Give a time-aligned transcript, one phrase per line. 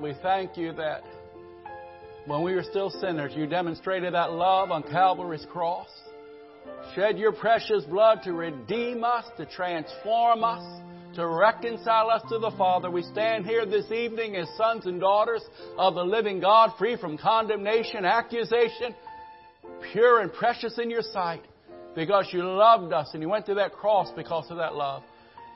[0.00, 1.04] We thank you that
[2.24, 5.90] when we were still sinners, you demonstrated that love on Calvary's cross.
[6.94, 10.80] Shed your precious blood to redeem us, to transform us,
[11.16, 12.90] to reconcile us to the Father.
[12.90, 15.42] We stand here this evening as sons and daughters
[15.76, 18.94] of the living God, free from condemnation, accusation,
[19.92, 21.44] pure and precious in your sight,
[21.94, 25.02] because you loved us and you went to that cross because of that love.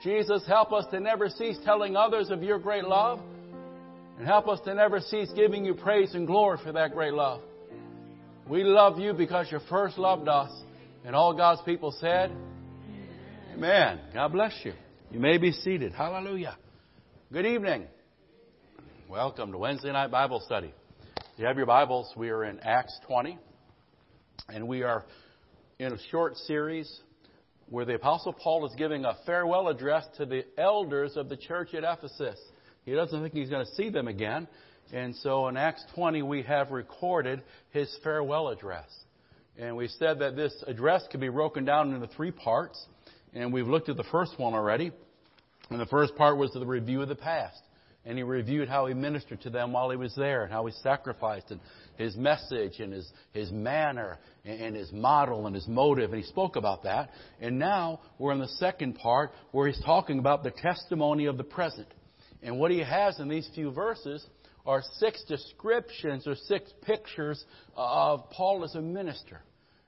[0.03, 3.21] Jesus, help us to never cease telling others of your great love.
[4.19, 7.41] And help us to never cease giving you praise and glory for that great love.
[8.49, 10.51] We love you because you first loved us.
[11.05, 12.33] And all God's people said,
[13.55, 14.01] Amen.
[14.13, 14.73] God bless you.
[15.13, 15.93] You may be seated.
[15.93, 16.57] Hallelujah.
[17.33, 17.87] Good evening.
[19.09, 20.75] Welcome to Wednesday night Bible study.
[21.17, 23.39] If you have your Bibles, we are in Acts 20.
[24.49, 25.05] And we are
[25.79, 26.93] in a short series
[27.69, 31.73] where the Apostle Paul is giving a farewell address to the elders of the church
[31.75, 32.41] at Ephesus.
[32.89, 34.49] He doesn't think he's going to see them again.
[34.93, 38.89] And so in Acts 20, we have recorded his farewell address.
[39.59, 42.83] And we said that this address could be broken down into three parts.
[43.35, 44.93] And we've looked at the first one already.
[45.69, 47.61] And the first part was the review of the past.
[48.07, 50.73] And he reviewed how he ministered to them while he was there and how he
[50.83, 51.61] sacrificed and
[51.99, 56.13] his message and his, his manner and, and his model and his motive.
[56.13, 57.11] And he spoke about that.
[57.39, 61.45] And now we're in the second part where he's talking about the testimony of the
[61.45, 61.89] present.
[62.43, 64.25] And what he has in these few verses
[64.67, 67.45] are six descriptions or six pictures
[67.75, 69.41] of Paul as a minister.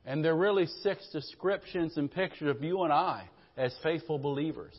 [0.07, 4.75] And they're really six descriptions and pictures of you and I as faithful believers.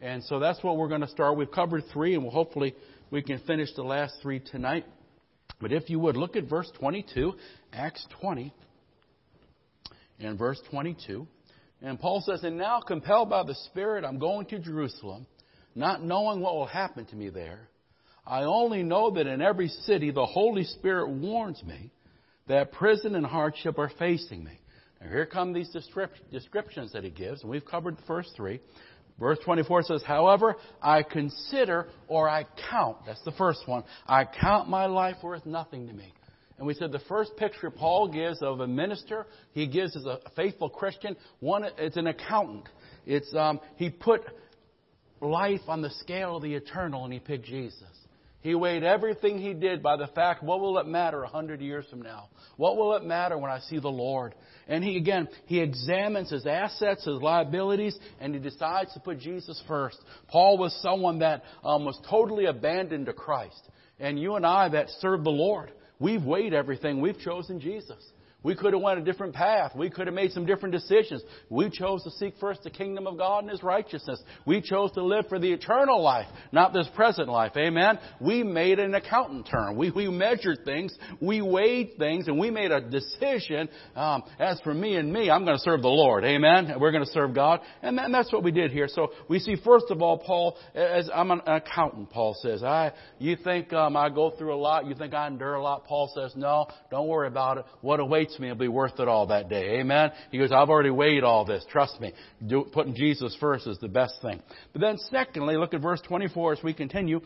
[0.00, 1.36] And so that's what we're going to start.
[1.36, 2.74] We've covered three, and we'll hopefully
[3.10, 4.84] we can finish the last three tonight.
[5.60, 7.32] But if you would, look at verse 22,
[7.72, 8.52] Acts 20,
[10.20, 11.26] and verse 22.
[11.80, 15.26] And Paul says, And now, compelled by the Spirit, I'm going to Jerusalem
[15.74, 17.68] not knowing what will happen to me there.
[18.26, 21.90] I only know that in every city the Holy Spirit warns me
[22.46, 24.58] that prison and hardship are facing me.
[25.00, 25.70] Now here come these
[26.30, 28.60] descriptions that he gives, and we've covered the first three.
[29.18, 34.68] Verse 24 says, However, I consider or I count, that's the first one, I count
[34.68, 36.12] my life worth nothing to me.
[36.58, 40.18] And we said the first picture Paul gives of a minister, he gives as a
[40.36, 42.68] faithful Christian, one, it's an accountant.
[43.06, 44.22] It's, um, he put
[45.20, 47.82] life on the scale of the eternal and he picked Jesus.
[48.40, 51.84] He weighed everything he did by the fact, what will it matter a hundred years
[51.90, 52.28] from now?
[52.56, 54.34] What will it matter when I see the Lord?
[54.68, 59.60] And he, again, he examines his assets, his liabilities, and he decides to put Jesus
[59.66, 59.98] first.
[60.28, 63.60] Paul was someone that um, was totally abandoned to Christ.
[63.98, 67.00] And you and I that serve the Lord, we've weighed everything.
[67.00, 68.02] We've chosen Jesus.
[68.44, 69.72] We could have went a different path.
[69.74, 71.22] We could have made some different decisions.
[71.50, 74.22] We chose to seek first the kingdom of God and His righteousness.
[74.46, 77.52] We chose to live for the eternal life, not this present life.
[77.56, 77.98] Amen?
[78.20, 79.76] We made an accountant term.
[79.76, 80.96] We, we measured things.
[81.20, 83.68] We weighed things and we made a decision.
[83.96, 86.24] Um, as for me and me, I'm going to serve the Lord.
[86.24, 86.74] Amen?
[86.78, 87.60] We're going to serve God.
[87.82, 88.86] And, then that's what we did here.
[88.86, 92.62] So we see first of all, Paul, as I'm an accountant, Paul says.
[92.62, 94.86] I, you think um, I go through a lot?
[94.86, 95.86] You think I endure a lot?
[95.86, 97.64] Paul says, no, don't worry about it.
[97.80, 99.80] What awaits awaits me will be worth it all that day.
[99.80, 100.10] Amen?
[100.30, 101.64] He goes, I've already weighed all this.
[101.70, 102.12] Trust me.
[102.46, 104.40] Do, putting Jesus first is the best thing.
[104.72, 107.20] But then secondly, look at verse 24 as we continue.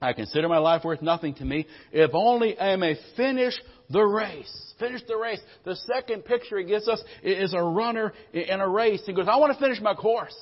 [0.00, 3.54] I consider my life worth nothing to me if only I may finish
[3.88, 4.74] the race.
[4.78, 5.40] Finish the race.
[5.64, 9.02] The second picture he gives us is a runner in a race.
[9.06, 10.36] He goes, I want to finish my course.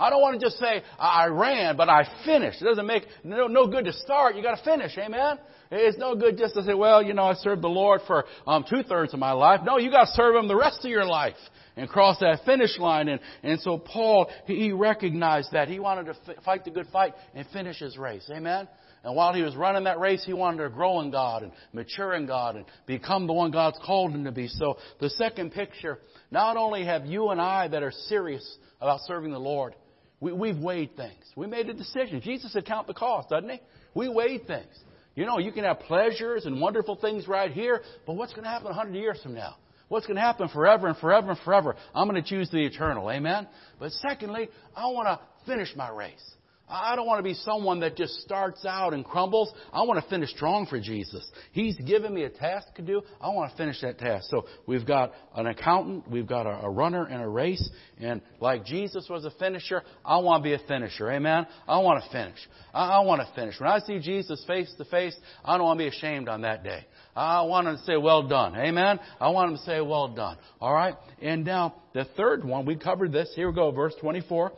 [0.00, 2.62] I don't want to just say I ran, but I finished.
[2.62, 4.34] It doesn't make no, no good to start.
[4.34, 4.96] You got to finish.
[4.96, 5.38] Amen.
[5.70, 8.64] It's no good just to say, well, you know, I served the Lord for um,
[8.68, 9.60] two thirds of my life.
[9.62, 11.36] No, you got to serve Him the rest of your life
[11.76, 13.08] and cross that finish line.
[13.08, 15.68] And, and so Paul, he, he recognized that.
[15.68, 18.28] He wanted to f- fight the good fight and finish his race.
[18.34, 18.68] Amen?
[19.02, 22.14] And while he was running that race, he wanted to grow in God and mature
[22.14, 24.48] in God and become the one God's called him to be.
[24.48, 25.98] So the second picture,
[26.30, 29.74] not only have you and I that are serious about serving the Lord,
[30.20, 31.24] we, we've weighed things.
[31.34, 32.20] We made a decision.
[32.20, 33.60] Jesus said count the cost, doesn't he?
[33.94, 34.78] We weighed things.
[35.16, 38.50] You know, you can have pleasures and wonderful things right here, but what's going to
[38.50, 39.56] happen 100 years from now?
[39.88, 41.74] What's going to happen forever and forever and forever?
[41.94, 43.10] I'm going to choose the eternal.
[43.10, 43.48] Amen?
[43.80, 46.22] But secondly, I want to finish my race.
[46.70, 49.52] I don't want to be someone that just starts out and crumbles.
[49.72, 51.28] I want to finish strong for Jesus.
[51.52, 53.02] He's given me a task to do.
[53.20, 54.28] I want to finish that task.
[54.30, 57.68] So we've got an accountant, we've got a, runner in a race,
[57.98, 61.10] and like Jesus was a finisher, I want to be a finisher.
[61.10, 61.46] Amen?
[61.66, 62.38] I want to finish.
[62.72, 63.58] I, want to finish.
[63.58, 66.62] When I see Jesus face to face, I don't want to be ashamed on that
[66.62, 66.86] day.
[67.16, 68.54] I want him to say, well done.
[68.54, 69.00] Amen?
[69.20, 70.38] I want him to say, well done.
[70.60, 70.94] All right?
[71.20, 73.32] And now, the third one, we covered this.
[73.34, 74.52] Here we go, verse 24.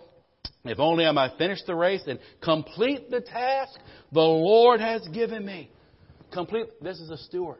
[0.64, 3.78] If only I might finish the race and complete the task
[4.12, 5.70] the Lord has given me.
[6.32, 7.58] Complete, this is a steward.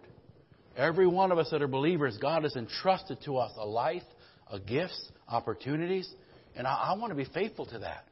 [0.77, 4.05] Every one of us that are believers, God has entrusted to us a life,
[4.51, 6.09] a gifts, opportunities,
[6.57, 8.05] and I, I want to be faithful to that.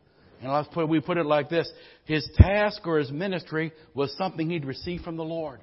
[0.42, 1.70] And let's put, we put it like this.
[2.04, 5.60] His task or his ministry was something he'd received from the Lord.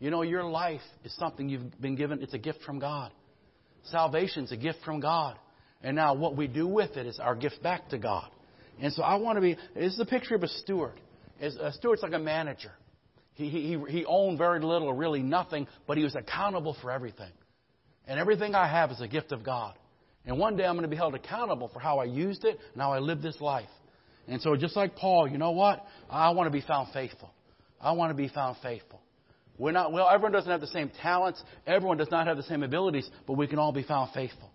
[0.00, 2.22] You know, your life is something you've been given.
[2.22, 3.12] It's a gift from God.
[3.90, 5.36] Salvation's a gift from God.
[5.82, 8.30] And now what we do with it is our gift back to God.
[8.80, 11.00] And so I want to be, this is a picture of a steward.
[11.40, 12.72] A steward's like a manager.
[13.34, 17.30] He, he, he owned very little or really nothing, but he was accountable for everything.
[18.06, 19.74] And everything I have is a gift of God.
[20.26, 22.82] And one day I'm going to be held accountable for how I used it and
[22.82, 23.68] how I lived this life.
[24.26, 25.84] And so just like Paul, you know what?
[26.10, 27.32] I want to be found faithful.
[27.80, 29.00] I want to be found faithful.
[29.56, 31.42] We're not, well, everyone doesn't have the same talents.
[31.66, 34.50] Everyone does not have the same abilities, but we can all be found faithful.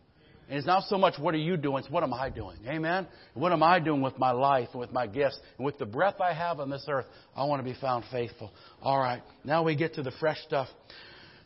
[0.53, 2.59] And it's not so much what are you doing, it's what am I doing.
[2.67, 3.07] Amen?
[3.33, 6.21] What am I doing with my life and with my gifts and with the breath
[6.21, 7.07] I have on this earth?
[7.35, 8.51] I want to be found faithful.
[8.79, 10.67] All right, now we get to the fresh stuff.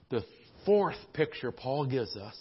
[0.10, 0.26] The
[0.66, 2.36] fourth picture Paul gives us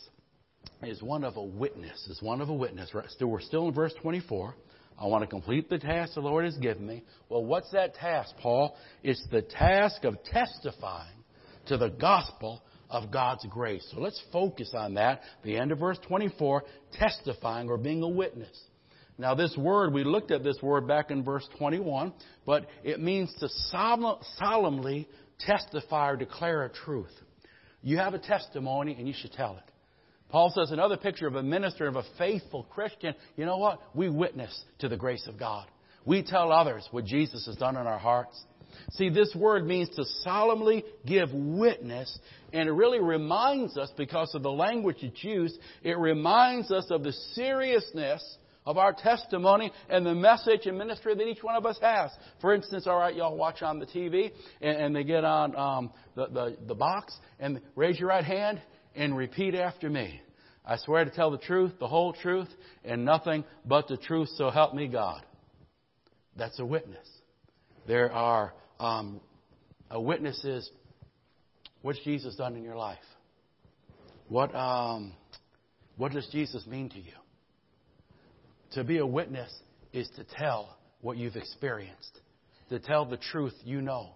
[0.82, 2.04] is one of a witness.
[2.10, 2.90] Is one of a witness.
[2.92, 4.56] We're still in verse 24.
[5.00, 7.04] I want to complete the task the Lord has given me.
[7.28, 8.74] Well, what's that task, Paul?
[9.04, 11.14] It's the task of testifying
[11.68, 12.60] to the gospel
[12.90, 13.86] of God's grace.
[13.92, 15.22] So let's focus on that.
[15.42, 18.56] The end of verse 24, testifying or being a witness.
[19.18, 22.12] Now, this word, we looked at this word back in verse 21,
[22.44, 23.48] but it means to
[24.38, 25.08] solemnly
[25.40, 27.12] testify or declare a truth.
[27.82, 29.72] You have a testimony and you should tell it.
[30.28, 33.80] Paul says another picture of a minister, of a faithful Christian, you know what?
[33.94, 35.66] We witness to the grace of God.
[36.04, 38.38] We tell others what Jesus has done in our hearts.
[38.93, 42.19] See, this word means to solemnly give witness,
[42.52, 47.02] and it really reminds us, because of the language it's used, it reminds us of
[47.02, 48.23] the seriousness
[48.64, 52.11] of our testimony and the message and ministry that each one of us has.
[52.40, 55.93] For instance, all right, y'all watch on the TV, and, and they get on um,
[56.17, 58.61] the, the, the box, and raise your right hand
[58.94, 60.20] and repeat after me.
[60.64, 62.49] I swear to tell the truth, the whole truth,
[62.84, 65.25] and nothing but the truth, so help me God.
[66.37, 67.06] That's a witness.
[67.87, 69.20] There are um,
[69.90, 70.70] a witness is
[71.82, 72.99] what's Jesus done in your life?
[74.28, 75.12] What, um,
[75.96, 77.12] what does Jesus mean to you?
[78.73, 79.52] To be a witness
[79.93, 82.20] is to tell what you've experienced,
[82.70, 84.11] to tell the truth you know.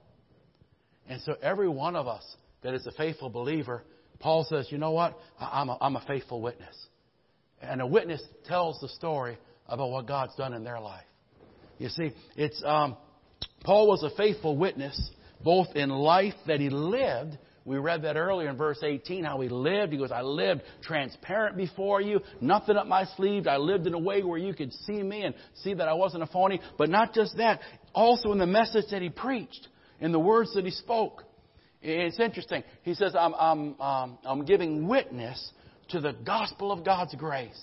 [1.09, 2.25] And so every one of us
[2.63, 3.85] that is a faithful believer
[4.21, 5.19] Paul says, you know what?
[5.41, 6.77] I'm a, I'm a faithful witness.
[7.63, 11.05] And a witness tells the story about what God's done in their life.
[11.79, 12.97] You see, it's, um,
[13.65, 15.11] Paul was a faithful witness,
[15.43, 17.37] both in life that he lived.
[17.65, 19.93] We read that earlier in verse 18, how he lived.
[19.93, 23.47] He goes, I lived transparent before you, nothing up my sleeve.
[23.47, 26.23] I lived in a way where you could see me and see that I wasn't
[26.23, 26.61] a phony.
[26.79, 27.61] But not just that,
[27.95, 29.69] also in the message that he preached,
[30.01, 31.25] in the words that he spoke.
[31.83, 32.65] It's interesting.
[32.83, 35.53] He says, I'm, I'm, um, I'm giving witness
[35.91, 37.61] to the gospel of God's grace.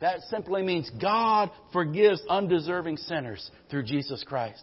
[0.00, 4.62] That simply means God forgives undeserving sinners through Jesus Christ.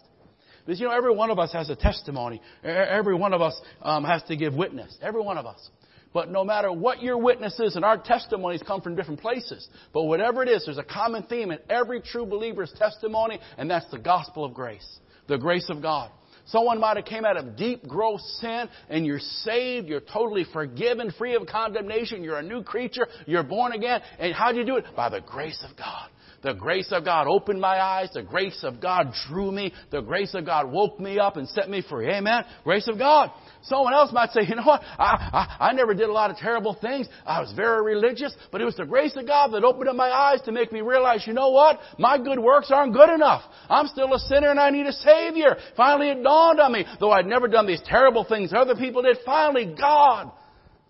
[0.66, 2.42] Because, you know, every one of us has a testimony.
[2.64, 4.96] Every one of us um, has to give witness.
[5.00, 5.70] Every one of us.
[6.12, 10.04] But no matter what your witness is, and our testimonies come from different places, but
[10.04, 13.98] whatever it is, there's a common theme in every true believer's testimony, and that's the
[13.98, 14.98] gospel of grace.
[15.28, 16.10] The grace of God.
[16.46, 19.88] Someone might have came out of deep, gross sin and you're saved.
[19.88, 22.22] You're totally forgiven, free of condemnation.
[22.22, 23.08] You're a new creature.
[23.26, 24.00] You're born again.
[24.18, 24.84] And how do you do it?
[24.94, 26.08] By the grace of God.
[26.42, 28.10] The grace of God opened my eyes.
[28.12, 29.72] The grace of God drew me.
[29.90, 32.08] The grace of God woke me up and set me free.
[32.08, 32.44] Amen.
[32.64, 33.30] Grace of God.
[33.62, 34.82] Someone else might say, you know what?
[34.82, 37.08] I, I, I never did a lot of terrible things.
[37.24, 40.10] I was very religious, but it was the grace of God that opened up my
[40.10, 41.80] eyes to make me realize, you know what?
[41.98, 43.42] My good works aren't good enough.
[43.68, 45.56] I'm still a sinner and I need a Savior.
[45.76, 49.18] Finally it dawned on me, though I'd never done these terrible things other people did,
[49.24, 50.30] finally God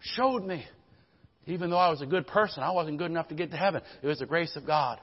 [0.01, 0.65] showed me.
[1.47, 3.83] Even though I was a good person, I wasn't good enough to get to heaven.
[4.03, 4.99] It was the grace of God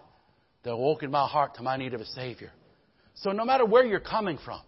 [0.63, 2.51] that awoke in my heart to my need of a Savior.
[3.15, 4.61] So no matter where you're coming from,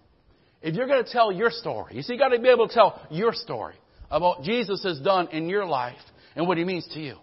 [0.61, 2.73] if you're going to tell your story, you see, you got to be able to
[2.73, 3.75] tell your story
[4.09, 5.97] about what Jesus has done in your life
[6.35, 7.17] and what He means to you.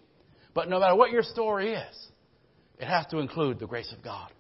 [0.55, 2.07] But no matter what your story is,
[2.79, 4.31] it has to include the grace of God.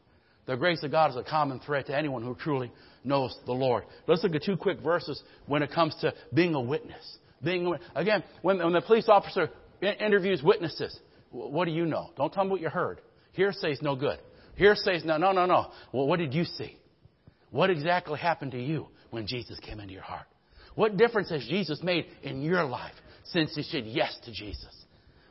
[0.46, 2.72] The grace of God is a common thread to anyone who truly
[3.04, 3.84] knows the Lord.
[4.06, 7.18] Let's look at two quick verses when it comes to being a witness.
[7.42, 10.98] Being again, when, when the police officer interviews witnesses,
[11.30, 12.10] what do you know?
[12.16, 13.00] Don't tell them what you heard.
[13.32, 14.18] Hearsay is no good.
[14.56, 15.70] Hearsay is no, no, no, no.
[15.92, 16.76] Well, what did you see?
[17.50, 20.26] What exactly happened to you when Jesus came into your heart?
[20.74, 24.74] What difference has Jesus made in your life since you said yes to Jesus?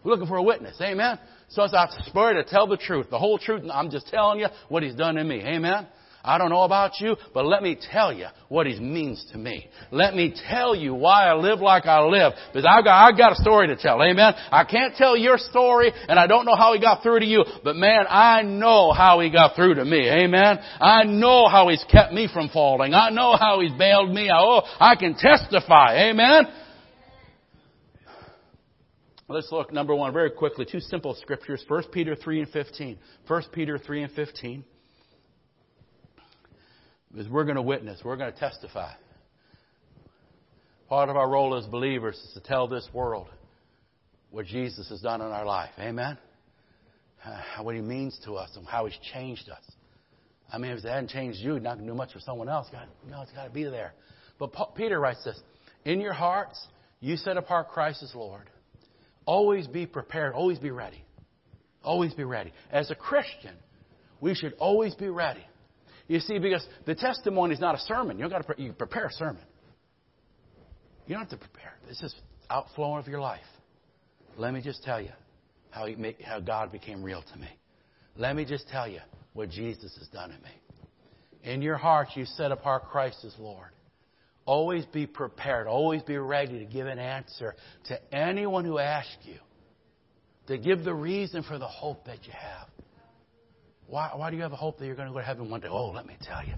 [0.03, 0.79] We're looking for a witness.
[0.81, 1.20] Amen.
[1.50, 3.62] So our spirit to tell the truth, the whole truth.
[3.62, 5.41] And I'm just telling you what He's done in me.
[5.41, 5.88] Amen.
[6.24, 9.68] I don't know about you, but let me tell you what He means to me.
[9.92, 12.34] Let me tell you why I live like I live.
[12.51, 14.01] Because I've got, I've got a story to tell.
[14.01, 14.34] Amen.
[14.51, 17.44] I can't tell your story and I don't know how He got through to you,
[17.63, 20.08] but man, I know how He got through to me.
[20.10, 20.60] Amen.
[20.80, 22.94] I know how He's kept me from falling.
[22.94, 24.42] I know how He's bailed me out.
[24.42, 26.10] Oh, I can testify.
[26.10, 26.46] Amen.
[29.28, 31.63] Let's look, number one, very quickly, two simple scriptures.
[31.66, 32.98] 1 Peter 3 and 15.
[33.28, 34.66] 1 Peter 3 and 15
[37.15, 38.91] is we're going to witness, we're going to testify.
[40.89, 43.27] Part of our role as believers is to tell this world
[44.30, 45.72] what Jesus has done in our life.
[45.80, 46.18] Amen?
[47.62, 49.63] What he means to us and how he's changed us.
[50.51, 52.50] I mean, if it hadn't changed you, you're not going to do much for someone
[52.50, 52.68] else.
[52.72, 53.94] God, no, it's got to be there.
[54.39, 55.39] But Paul, Peter writes this
[55.86, 56.60] In your hearts,
[57.00, 58.50] you set apart Christ as Lord.
[59.25, 60.34] Always be prepared.
[60.34, 61.06] Always be ready.
[61.84, 62.51] Always be ready.
[62.72, 63.56] As a Christian,
[64.20, 65.44] we should always be ready.
[66.12, 68.18] You see, because the testimony is not a sermon.
[68.18, 69.41] You don't got to pre- you prepare a sermon.
[71.08, 71.77] You don't have to prepare.
[71.88, 72.13] This is
[72.50, 73.39] outflowing of your life.
[74.36, 75.12] Let me just tell you
[75.70, 75.88] how,
[76.22, 77.48] how God became real to me.
[78.18, 79.00] Let me just tell you
[79.32, 81.53] what Jesus has done in me.
[81.53, 83.70] In your heart, you set apart Christ as Lord.
[84.44, 85.68] Always be prepared.
[85.68, 89.39] Always be ready to give an answer to anyone who asks you.
[90.48, 92.68] To give the reason for the hope that you have.
[93.91, 95.60] Why, why do you have a hope that you're going to go to heaven one
[95.60, 95.67] day?
[95.69, 96.53] Oh, let me tell you.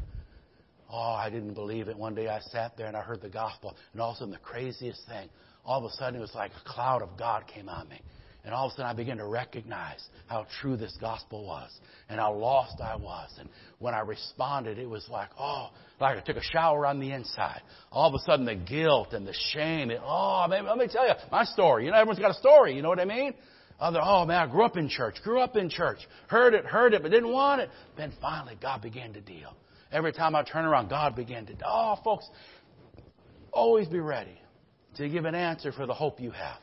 [0.87, 1.97] Oh, I didn't believe it.
[1.97, 4.31] One day I sat there and I heard the gospel, and all of a sudden
[4.31, 5.29] the craziest thing,
[5.65, 7.99] all of a sudden it was like a cloud of God came on me.
[8.45, 11.71] And all of a sudden I began to recognize how true this gospel was
[12.07, 13.31] and how lost I was.
[13.39, 13.49] And
[13.79, 17.61] when I responded, it was like, oh, like I took a shower on the inside.
[17.91, 21.07] All of a sudden the guilt and the shame, it, oh, man, let me tell
[21.07, 21.85] you my story.
[21.85, 22.75] You know, everyone's got a story.
[22.75, 23.33] You know what I mean?
[23.83, 26.93] Other, oh man, I grew up in church, grew up in church, heard it, heard
[26.93, 27.69] it, but didn't want it.
[27.97, 29.57] Then finally, God began to deal.
[29.91, 31.53] Every time I turn around, God began to.
[31.65, 32.25] Oh, folks,
[33.51, 34.39] always be ready
[34.95, 36.59] to give an answer for the hope you have.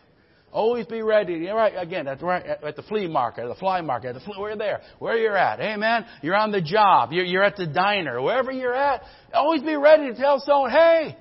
[0.50, 1.34] Always be ready.
[1.34, 4.20] You're right again at, right, at the flea market, at the fly market, at the
[4.20, 5.60] flea, where you're there, where you're at.
[5.60, 6.06] Amen.
[6.22, 7.12] You're on the job.
[7.12, 9.02] You're, you're at the diner, wherever you're at.
[9.34, 11.18] Always be ready to tell someone, "Hey,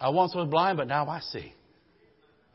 [0.00, 1.54] I once was blind, but now I see."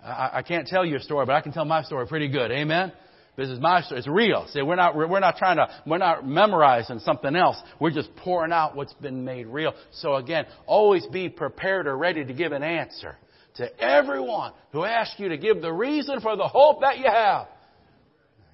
[0.03, 2.51] I, I can't tell you a story, but I can tell my story pretty good.
[2.51, 2.91] Amen?
[3.35, 3.99] This is my story.
[3.99, 4.45] It's real.
[4.49, 7.57] See, we're not, we're not trying to, we're not memorizing something else.
[7.79, 9.73] We're just pouring out what's been made real.
[9.91, 13.17] So again, always be prepared or ready to give an answer
[13.55, 17.47] to everyone who asks you to give the reason for the hope that you have.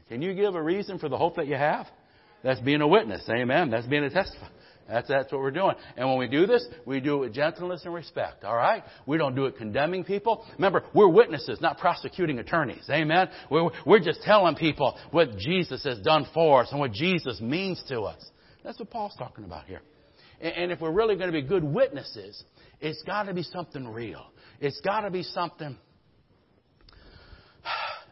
[0.08, 1.88] Can you give a reason for the hope that you have?
[2.44, 3.24] That's being a witness.
[3.30, 3.70] Amen.
[3.70, 4.50] That's being a testifier.
[4.90, 5.76] That's, that's what we're doing.
[5.98, 8.44] And when we do this, we do it with gentleness and respect.
[8.44, 8.84] All right?
[9.06, 10.46] We don't do it condemning people.
[10.56, 12.90] Remember, we're witnesses, not prosecuting attorneys.
[12.90, 13.30] Amen?
[13.50, 17.84] We're, we're just telling people what Jesus has done for us and what Jesus means
[17.90, 18.24] to us.
[18.64, 19.82] That's what Paul's talking about here.
[20.42, 22.44] And, and if we're really going to be good witnesses,
[22.82, 24.26] it's got to be something real.
[24.60, 25.78] It's got to be something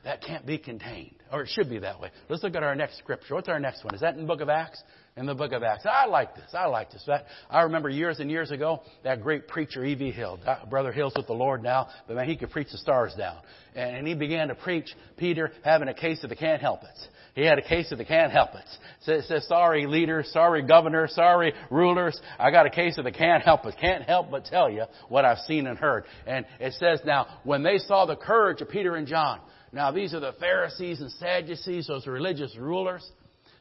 [0.03, 1.15] that can't be contained.
[1.31, 2.11] Or it should be that way.
[2.29, 3.35] Let's look at our next scripture.
[3.35, 3.93] What's our next one?
[3.95, 4.81] Is that in the book of Acts?
[5.17, 5.85] in the book of Acts.
[5.85, 6.53] I like this.
[6.53, 7.03] I like this.
[7.07, 10.11] That, I remember years and years ago, that great preacher, E.V.
[10.11, 10.39] Hill.
[10.45, 13.37] Uh, Brother Hill's with the Lord now, but man, he could preach the stars down.
[13.75, 17.09] And he began to preach Peter having a case of the can't help it.
[17.33, 18.65] He had a case of the can't help it.
[19.01, 22.19] Says, says, sorry leader, sorry governor, sorry rulers.
[22.39, 23.75] I got a case of the can't help it.
[23.79, 26.05] Can't help but tell you what I've seen and heard.
[26.25, 29.39] And it says now, when they saw the courage of Peter and John,
[29.71, 33.07] now these are the Pharisees and Sadducees, those religious rulers.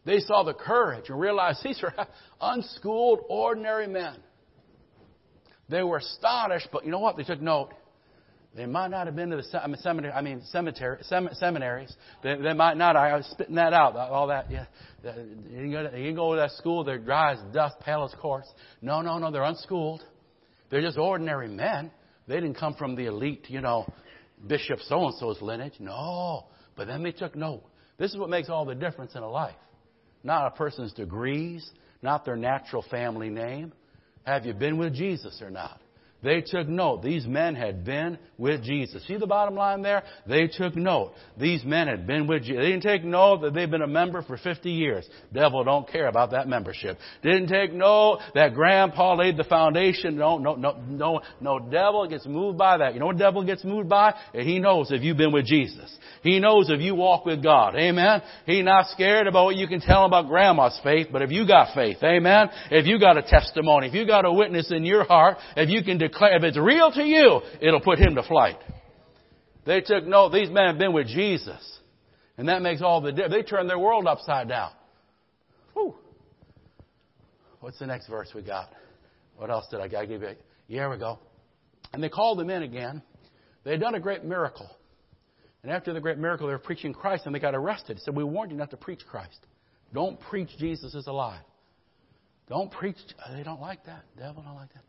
[0.04, 2.06] They saw the courage and realized these are
[2.40, 4.16] unschooled, ordinary men.
[5.68, 7.16] They were astonished, but you know what?
[7.16, 7.72] They took note.
[8.54, 10.14] They might not have been to the seminary.
[10.14, 11.94] I mean, cemetery, sem, seminaries.
[12.22, 12.96] They, they, might not.
[12.96, 13.96] I was spitting that out.
[13.96, 14.50] All that.
[14.50, 14.64] Yeah.
[15.50, 16.82] You go to, go to that school.
[16.82, 18.48] They're dry as dust, pale as corpse.
[18.80, 19.30] No, no, no.
[19.30, 20.02] They're unschooled.
[20.70, 21.90] They're just ordinary men.
[22.26, 23.92] They didn't come from the elite, you know,
[24.46, 25.74] Bishop so and so's lineage.
[25.78, 26.46] No.
[26.76, 27.64] But then they took note.
[27.98, 29.56] This is what makes all the difference in a life
[30.26, 31.70] not a person's degrees,
[32.02, 33.72] not their natural family name.
[34.26, 35.80] Have you been with Jesus or not?
[36.26, 37.04] They took note.
[37.04, 39.06] These men had been with Jesus.
[39.06, 40.02] See the bottom line there?
[40.26, 41.12] They took note.
[41.38, 42.56] These men had been with Jesus.
[42.56, 45.08] They didn't take note that they've been a member for 50 years.
[45.32, 46.98] Devil don't care about that membership.
[47.22, 50.16] Didn't take note that grandpa laid the foundation.
[50.16, 52.94] No, no, no, no, no devil gets moved by that.
[52.94, 54.12] You know what devil gets moved by?
[54.32, 55.96] He knows if you've been with Jesus.
[56.24, 57.76] He knows if you walk with God.
[57.76, 58.20] Amen?
[58.46, 61.46] He's not scared about what you can tell him about grandma's faith, but if you
[61.46, 62.48] got faith, amen?
[62.72, 65.84] If you got a testimony, if you got a witness in your heart, if you
[65.84, 68.58] can declare, if it's real to you, it'll put him to flight.
[69.64, 71.80] They took note, these men have been with Jesus.
[72.38, 73.34] And that makes all the difference.
[73.34, 74.70] They turn their world upside down.
[75.72, 75.94] Whew.
[77.60, 78.70] What's the next verse we got?
[79.36, 80.30] What else did I, I give you?
[80.68, 81.18] Here we go.
[81.92, 83.02] And they called them in again.
[83.64, 84.70] They had done a great miracle.
[85.62, 87.98] And after the great miracle, they were preaching Christ and they got arrested.
[88.00, 89.46] So we warned you not to preach Christ.
[89.92, 91.42] Don't preach Jesus is alive.
[92.48, 92.96] Don't preach.
[93.34, 94.04] They don't like that.
[94.14, 94.84] The devil don't like that.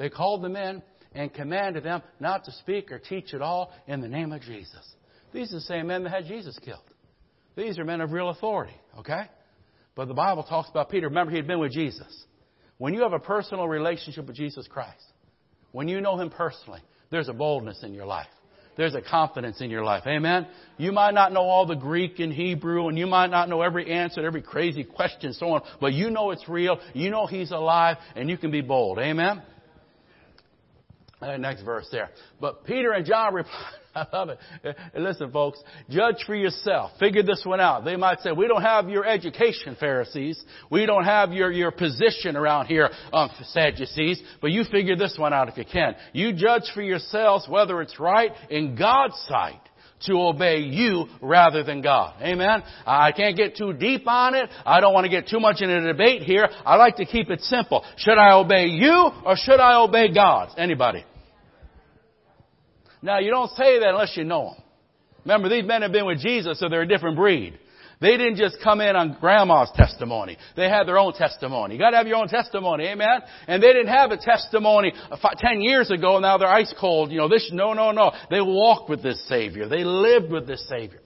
[0.00, 4.00] They called them in and commanded them not to speak or teach at all in
[4.00, 4.94] the name of Jesus.
[5.34, 6.80] These are the same men that had Jesus killed.
[7.54, 9.24] These are men of real authority, okay?
[9.94, 11.08] But the Bible talks about Peter.
[11.08, 12.24] Remember, he had been with Jesus.
[12.78, 15.04] When you have a personal relationship with Jesus Christ,
[15.72, 16.80] when you know him personally,
[17.10, 18.26] there's a boldness in your life.
[18.78, 20.04] There's a confidence in your life.
[20.06, 20.46] Amen?
[20.78, 23.92] You might not know all the Greek and Hebrew, and you might not know every
[23.92, 26.80] answer to every crazy question, so on, but you know it's real.
[26.94, 28.98] You know He's alive, and you can be bold.
[28.98, 29.42] Amen?
[31.20, 32.10] Next verse there.
[32.40, 34.38] But Peter and John replied, I love it.
[34.96, 35.60] Listen, folks,
[35.90, 36.92] judge for yourself.
[36.98, 37.84] Figure this one out.
[37.84, 40.42] They might say, we don't have your education, Pharisees.
[40.70, 44.22] We don't have your, your position around here, um, Sadducees.
[44.40, 45.94] But you figure this one out if you can.
[46.12, 49.60] You judge for yourselves whether it's right in God's sight
[50.06, 52.20] to obey you rather than God.
[52.22, 52.62] Amen?
[52.86, 54.48] I can't get too deep on it.
[54.64, 56.48] I don't want to get too much in a debate here.
[56.64, 57.84] I like to keep it simple.
[57.96, 60.50] Should I obey you or should I obey God?
[60.56, 61.04] Anybody?
[63.02, 64.62] Now, you don't say that unless you know them.
[65.24, 67.58] Remember, these men have been with Jesus, so they're a different breed.
[68.00, 70.38] They didn't just come in on grandma's testimony.
[70.56, 71.74] They had their own testimony.
[71.74, 73.20] You gotta have your own testimony, amen?
[73.46, 74.94] And they didn't have a testimony
[75.38, 77.10] ten years ago, now they're ice cold.
[77.10, 78.12] You know, this, no, no, no.
[78.30, 79.68] They walked with this Savior.
[79.68, 81.00] They lived with this Savior.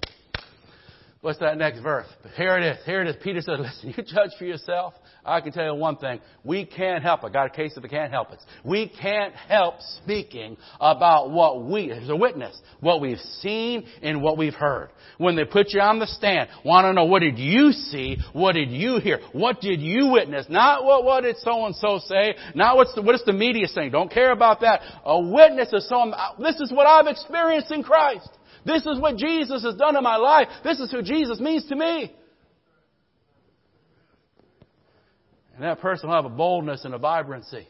[1.24, 2.04] What's that next verse?
[2.36, 2.84] Here it is.
[2.84, 3.16] Here it is.
[3.22, 4.92] Peter said, listen, you judge for yourself.
[5.24, 6.20] I can tell you one thing.
[6.44, 7.24] We can't help.
[7.24, 8.40] I got a case of the can't help it.
[8.62, 14.36] We can't help speaking about what we, as a witness, what we've seen and what
[14.36, 14.90] we've heard.
[15.16, 18.18] When they put you on the stand, want to know what did you see?
[18.34, 19.20] What did you hear?
[19.32, 20.44] What did you witness?
[20.50, 22.34] Not what, what did so and so say?
[22.54, 23.92] Not what's the, what is the media saying?
[23.92, 24.82] Don't care about that.
[25.06, 28.28] A witness is someone, this is what I've experienced in Christ.
[28.64, 30.48] This is what Jesus has done in my life.
[30.62, 32.14] This is who Jesus means to me.
[35.54, 37.68] And that person will have a boldness and a vibrancy.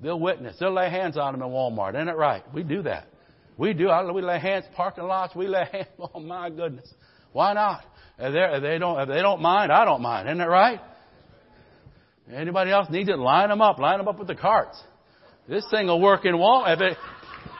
[0.00, 0.56] They'll witness.
[0.58, 1.94] They'll lay hands on them in Walmart.
[1.94, 2.42] Isn't it right?
[2.54, 3.08] We do that.
[3.56, 3.90] We do.
[4.14, 5.34] We lay hands parking lots.
[5.34, 5.88] We lay hands.
[5.98, 6.92] Oh my goodness.
[7.32, 7.84] Why not?
[8.18, 10.28] If they don't, if they don't mind, I don't mind.
[10.28, 10.80] Isn't it right?
[12.32, 13.18] Anybody else needs it?
[13.18, 13.78] Line them up.
[13.78, 14.80] Line them up with the carts.
[15.48, 16.74] This thing will work in Walmart.
[16.74, 16.98] If it,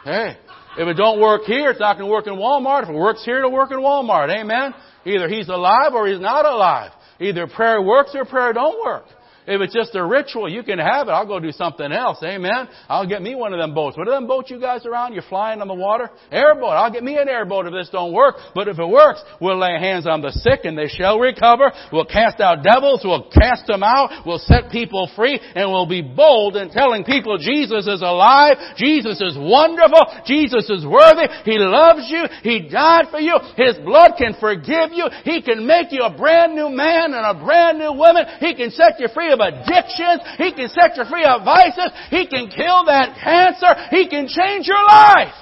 [0.04, 0.36] hey,
[0.76, 2.84] if it don't work here, it's not going to work in Walmart.
[2.84, 4.34] If it works here, it'll work in Walmart.
[4.34, 4.74] Amen.
[5.04, 6.92] Either he's alive or he's not alive.
[7.20, 9.04] Either prayer works or prayer don't work.
[9.48, 11.12] If it's just a ritual, you can have it.
[11.12, 12.18] I'll go do something else.
[12.22, 12.68] Amen.
[12.86, 13.96] I'll get me one of them boats.
[13.96, 15.14] What are them boats you guys around?
[15.14, 16.10] You're flying on the water?
[16.30, 16.76] Airboat.
[16.76, 18.36] I'll get me an airboat if this don't work.
[18.54, 21.72] But if it works, we'll lay hands on the sick and they shall recover.
[21.90, 23.00] We'll cast out devils.
[23.02, 24.26] We'll cast them out.
[24.26, 28.76] We'll set people free and we'll be bold in telling people Jesus is alive.
[28.76, 30.04] Jesus is wonderful.
[30.26, 31.24] Jesus is worthy.
[31.48, 32.28] He loves you.
[32.42, 33.32] He died for you.
[33.56, 35.08] His blood can forgive you.
[35.24, 38.28] He can make you a brand new man and a brand new woman.
[38.40, 40.20] He can set you free of addictions.
[40.36, 41.94] He can set you free of vices.
[42.10, 43.72] He can kill that cancer.
[43.94, 45.34] He can change your life.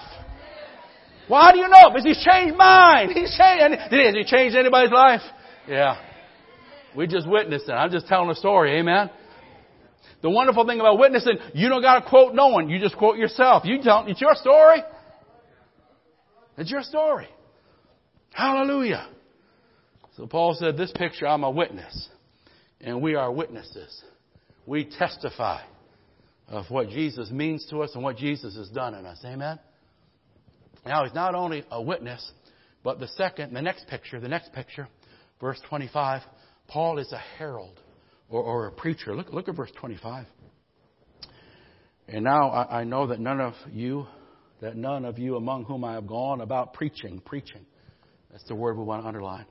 [1.29, 1.91] Why do you know?
[1.91, 3.11] Because He's changed mine.
[3.11, 3.91] He's changed.
[3.91, 5.23] Did He change anybody's life?
[5.67, 6.01] Yeah.
[6.95, 7.73] We just witnessed it.
[7.73, 8.79] I'm just telling a story.
[8.79, 9.11] Amen.
[10.23, 12.69] The wonderful thing about witnessing, you don't got to quote no one.
[12.69, 13.65] You just quote yourself.
[13.65, 14.83] You tell, it's your story.
[16.57, 17.29] It's your story.
[18.33, 19.09] Hallelujah.
[20.17, 22.09] So Paul said, this picture, I'm a witness
[22.81, 24.03] and we are witnesses.
[24.67, 25.63] We testify
[26.49, 29.19] of what Jesus means to us and what Jesus has done in us.
[29.25, 29.59] Amen?
[30.85, 32.33] Now, he's not only a witness,
[32.85, 34.89] but the second, the next picture, the next picture,
[35.41, 36.23] verse 25,
[36.69, 37.81] Paul is a herald
[38.29, 39.17] or, or a preacher.
[39.17, 40.27] Look, look at verse 25.
[42.09, 44.07] And now I, I know that none of you,
[44.61, 47.67] that none of you among whom I have gone about preaching, preaching.
[48.31, 49.47] That's the word we want to underline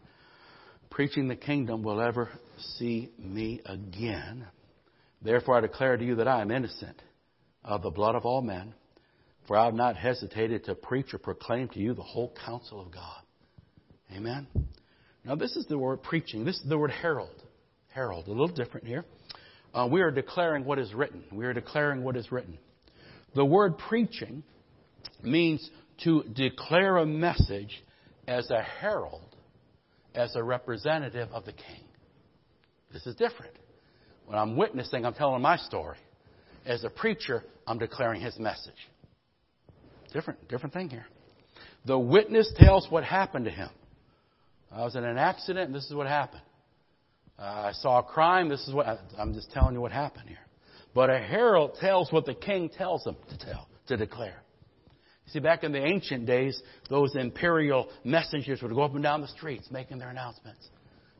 [0.95, 4.47] preaching the kingdom will ever see me again.
[5.21, 7.01] Therefore, I declare to you that I am innocent
[7.63, 8.73] of the blood of all men,
[9.47, 12.91] for I have not hesitated to preach or proclaim to you the whole counsel of
[12.91, 13.21] God.
[14.15, 14.47] Amen.
[15.23, 16.45] Now, this is the word preaching.
[16.45, 17.43] This is the word herald.
[17.87, 19.05] Herald, a little different here.
[19.73, 21.23] Uh, we are declaring what is written.
[21.31, 22.57] We are declaring what is written.
[23.33, 24.43] The word preaching
[25.23, 25.69] means
[26.03, 27.83] to declare a message
[28.27, 29.35] as a herald
[30.15, 31.84] as a representative of the king.
[32.95, 33.51] This is different.
[34.25, 35.97] When I'm witnessing, I'm telling my story.
[36.65, 38.71] As a preacher, I'm declaring his message.
[40.13, 41.05] Different, different thing here.
[41.85, 43.67] The witness tells what happened to him.
[44.71, 46.41] I was in an accident, and this is what happened.
[47.37, 48.47] Uh, I saw a crime.
[48.47, 50.37] This is what I, I'm just telling you what happened here.
[50.93, 54.41] But a herald tells what the king tells him to tell, to declare.
[55.25, 59.19] You see, back in the ancient days, those imperial messengers would go up and down
[59.19, 60.69] the streets making their announcements.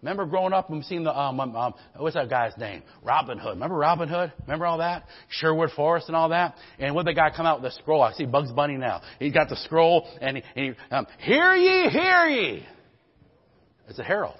[0.01, 2.83] Remember growing up and seeing the um, um, um, what's that guy's name?
[3.01, 3.53] Robin Hood.
[3.53, 4.31] Remember Robin Hood?
[4.41, 5.05] Remember all that?
[5.29, 6.55] Sherwood Forest and all that.
[6.77, 8.01] And what the guy come out with the scroll?
[8.01, 9.01] I see Bugs Bunny now.
[9.19, 12.65] He's got the scroll and he, and he um, hear ye, hear ye.
[13.87, 14.39] It's a herald.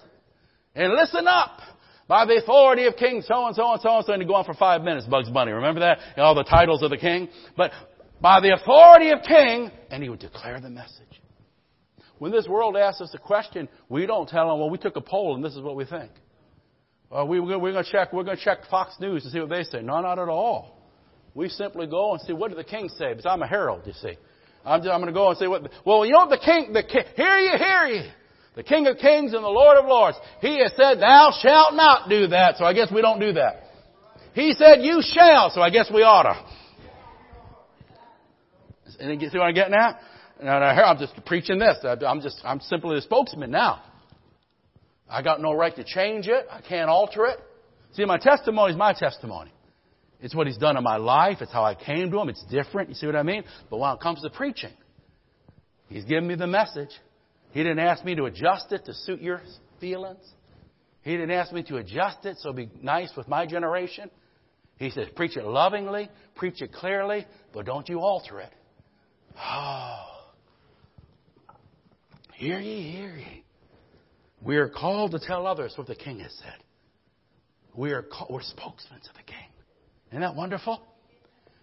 [0.76, 1.60] And listen up
[2.08, 4.36] by the authority of King so and so and so and so, and he go
[4.36, 5.52] on for five minutes, Bugs Bunny.
[5.52, 6.00] Remember that?
[6.16, 7.30] And all the titles of the king.
[7.58, 7.72] But
[8.22, 11.22] by the authority of King, and he would declare the message.
[12.20, 15.02] When this world asks us a question, we don't tell them, well, we took a
[15.02, 16.12] poll and this is what we think.
[17.10, 19.50] Or we, we're going to check, we're going to check Fox News to see what
[19.50, 19.82] they say.
[19.82, 20.80] No, not at all.
[21.34, 23.10] We simply go and see what did the king say?
[23.10, 24.18] Because I'm a herald, you see.
[24.66, 25.70] I'm, I'm going to go and say what.
[25.86, 28.12] Well, you know the king, the king, hear ye, hear ye.
[28.56, 30.18] The King of Kings and the Lord of Lords.
[30.40, 33.64] He has said, thou shalt not do that, so I guess we don't do that.
[34.34, 36.42] He said, you shall, so I guess we oughta.
[38.98, 40.00] And see what I'm getting at?
[40.44, 41.78] Now, here, I'm just preaching this.
[41.84, 43.82] I'm just, I'm simply the spokesman now.
[45.10, 46.46] I got no right to change it.
[46.52, 47.40] I can't alter it.
[47.94, 49.52] See, my testimony is my testimony.
[50.20, 51.38] It's what he's done in my life.
[51.42, 52.30] It's how I came to him.
[52.30, 52.90] It's different.
[52.90, 53.44] You see what I mean?
[53.70, 54.74] But when it comes to preaching,
[55.88, 56.90] he's given me the message.
[57.52, 59.42] He didn't ask me to adjust it to suit your
[59.80, 60.26] feelings.
[61.04, 64.10] He didn't ask me to adjust it so be nice with my generation.
[64.78, 68.52] He says, preach it lovingly, preach it clearly, but don't you alter it.
[69.38, 70.15] Oh.
[72.36, 73.44] Hear ye, hear ye.
[74.42, 76.64] We are called to tell others what the king has said.
[77.74, 79.48] We are we're spokesmen of the king.
[80.10, 80.82] Isn't that wonderful?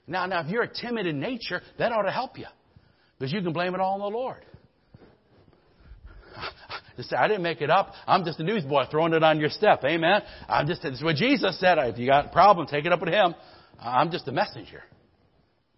[0.07, 2.47] Now, now, if you're timid in nature, that ought to help you.
[3.19, 4.45] Because you can blame it all on the Lord.
[7.17, 7.93] I didn't make it up.
[8.07, 9.85] I'm just a newsboy throwing it on your step.
[9.85, 10.23] Amen.
[10.49, 11.79] I'm just, this is what Jesus said.
[11.79, 13.35] If you got a problem, take it up with him.
[13.79, 14.83] I'm just a messenger.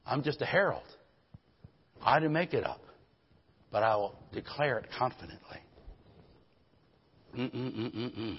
[0.07, 0.83] I'm just a herald.
[2.02, 2.80] I didn't make it up
[3.74, 5.58] but I will declare it confidently.
[7.37, 8.38] Mm-mm-mm-mm-mm.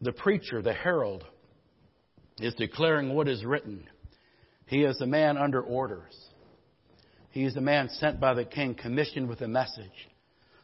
[0.00, 1.24] The preacher, the herald,
[2.40, 3.84] is declaring what is written.
[4.66, 6.16] He is a man under orders.
[7.30, 10.08] He is a man sent by the king, commissioned with a message.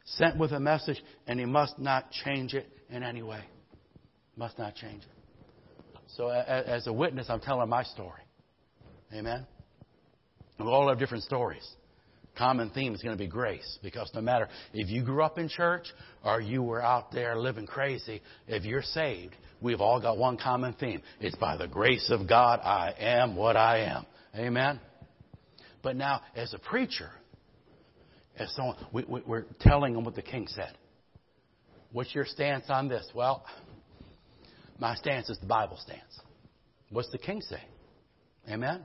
[0.04, 3.44] Sent with a message, and he must not change it in any way.
[4.34, 6.00] Must not change it.
[6.16, 8.22] So, as a witness, I'm telling my story.
[9.14, 9.46] Amen?
[10.58, 11.64] We all have different stories
[12.36, 15.48] common theme is going to be grace because no matter if you grew up in
[15.48, 15.86] church
[16.24, 20.72] or you were out there living crazy, if you're saved, we've all got one common
[20.74, 21.02] theme.
[21.20, 24.06] It's by the grace of God I am what I am.
[24.34, 24.80] Amen?
[25.82, 27.10] But now, as a preacher,
[28.38, 30.76] as someone, we, we, we're telling them what the king said.
[31.92, 33.08] What's your stance on this?
[33.14, 33.44] Well,
[34.78, 36.20] my stance is the Bible stance.
[36.90, 37.62] What's the king say?
[38.50, 38.84] Amen?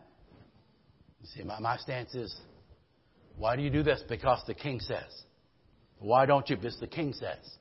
[1.22, 2.34] You see, my, my stance is
[3.42, 4.04] why do you do this?
[4.08, 5.24] Because the king says.
[5.98, 6.58] Why don't you?
[6.58, 7.58] Because the king says.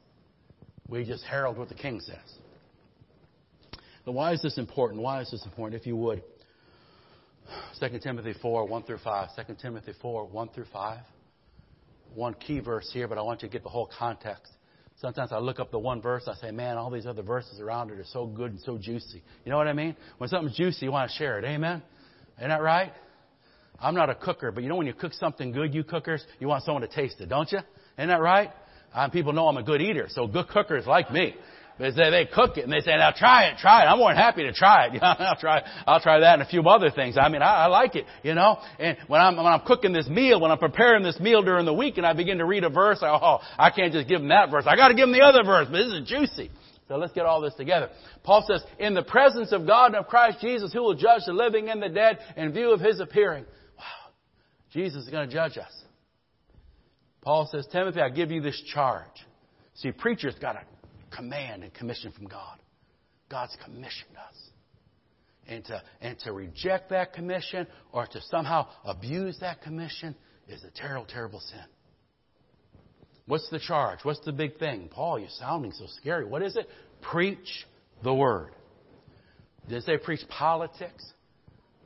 [0.87, 3.79] We just herald what the king says.
[4.05, 5.01] But why is this important?
[5.01, 5.81] Why is this important?
[5.81, 6.23] If you would,
[7.81, 9.29] 2 Timothy 4, 1 through 5.
[9.47, 10.99] 2 Timothy 4, 1 through 5.
[12.15, 14.53] One key verse here, but I want you to get the whole context.
[14.97, 17.91] Sometimes I look up the one verse, I say, man, all these other verses around
[17.91, 19.23] it are so good and so juicy.
[19.47, 19.97] You know what I mean?
[20.19, 21.47] When something's juicy, you want to share it.
[21.47, 21.83] Amen?
[22.37, 22.93] Isn't that right?
[23.81, 26.49] I'm not a cooker, but you know when you cook something good, you cookers, you
[26.49, 27.61] want someone to taste it, don't you?
[27.99, 28.51] Isn't that right?
[28.95, 31.35] Um, people know I'm a good eater, so good cookers like me.
[31.81, 33.87] They say they cook it and they say, now try it, try it.
[33.87, 34.99] I'm more than happy to try it.
[35.03, 37.17] I'll try, I'll try that and a few other things.
[37.19, 38.59] I mean, I, I like it, you know.
[38.79, 41.73] And when I'm, when I'm cooking this meal, when I'm preparing this meal during the
[41.73, 44.29] week and I begin to read a verse, I, oh, I can't just give them
[44.29, 44.65] that verse.
[44.67, 46.51] I gotta give them the other verse, but this is juicy.
[46.87, 47.89] So let's get all this together.
[48.25, 51.33] Paul says, in the presence of God and of Christ Jesus, who will judge the
[51.33, 53.47] living and the dead in view of his appearing.
[54.73, 55.73] Jesus is going to judge us.
[57.23, 59.07] Paul says, Timothy, I give you this charge.
[59.75, 60.63] See, preachers got a
[61.15, 62.59] command and commission from God.
[63.31, 64.35] God's commissioned us.
[65.47, 70.15] And to, and to reject that commission or to somehow abuse that commission
[70.49, 71.65] is a terrible, terrible sin.
[73.27, 74.01] What's the charge?
[74.03, 74.89] What's the big thing?
[74.91, 76.25] Paul, you're sounding so scary.
[76.25, 76.69] What is it?
[77.01, 77.67] Preach
[78.03, 78.51] the word.
[79.69, 81.05] Did say preach politics?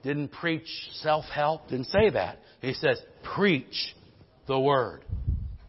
[0.04, 0.68] Didn't preach
[1.00, 1.68] self help?
[1.68, 2.38] Didn't say that.
[2.60, 3.00] He says,
[3.34, 3.94] preach
[4.46, 5.04] the word.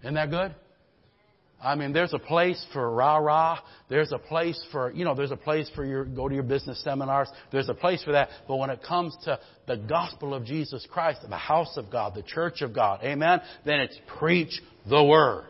[0.02, 0.54] Isn't that good?
[1.64, 3.60] I mean, there's a place for rah rah.
[3.90, 6.84] There's a place for, you know, there's a place for your, go to your business
[6.84, 7.30] seminars.
[7.52, 8.30] There's a place for that.
[8.48, 12.22] But when it comes to the gospel of Jesus Christ, the house of God, the
[12.22, 15.48] church of God, amen, then it's preach the word.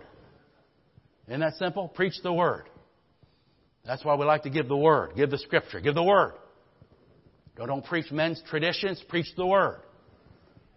[1.28, 1.88] Isn't that simple?
[1.88, 2.66] Preach the Word.
[3.86, 5.12] That's why we like to give the Word.
[5.16, 5.80] Give the Scripture.
[5.80, 6.34] Give the Word.
[7.56, 9.02] Don't, preach men's traditions.
[9.08, 9.80] Preach the Word.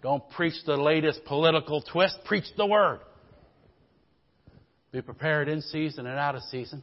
[0.03, 2.19] Don't preach the latest political twist.
[2.25, 3.01] Preach the Word.
[4.93, 6.83] Be prepared in season and out of season.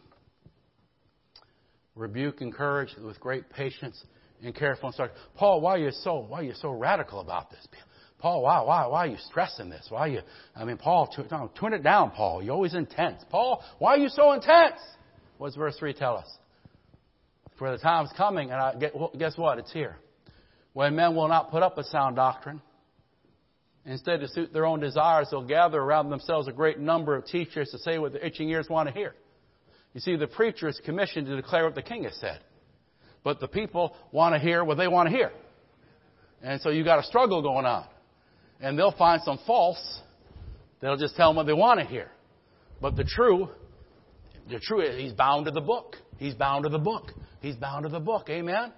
[1.95, 4.03] Rebuke, and encourage with great patience
[4.43, 5.17] and careful instruction.
[5.35, 7.65] Paul, why are you so why are you so radical about this?
[8.19, 9.87] Paul, why why why are you stressing this?
[9.89, 10.21] Why are you?
[10.55, 12.43] I mean, Paul, tune it down, Paul.
[12.43, 13.23] You're always intense.
[13.29, 14.79] Paul, why are you so intense?
[15.37, 16.27] What's verse three tell us?
[17.57, 18.73] For the time's coming, and I,
[19.17, 19.59] guess what?
[19.59, 19.97] It's here.
[20.73, 22.61] When men will not put up with sound doctrine,
[23.85, 27.69] instead to suit their own desires, they'll gather around themselves a great number of teachers
[27.69, 29.15] to say what the itching ears want to hear.
[29.93, 32.41] You see, the preacher is commissioned to declare what the king has said.
[33.23, 35.31] But the people want to hear what they want to hear.
[36.43, 37.85] And so you've got a struggle going on.
[38.59, 40.01] And they'll find some false
[40.81, 42.11] that'll just tell them what they want to hear.
[42.81, 43.49] But the true,
[44.49, 45.95] the true, he's bound to the book.
[46.17, 47.11] He's bound to the book.
[47.41, 48.29] He's bound to the book.
[48.29, 48.71] Amen?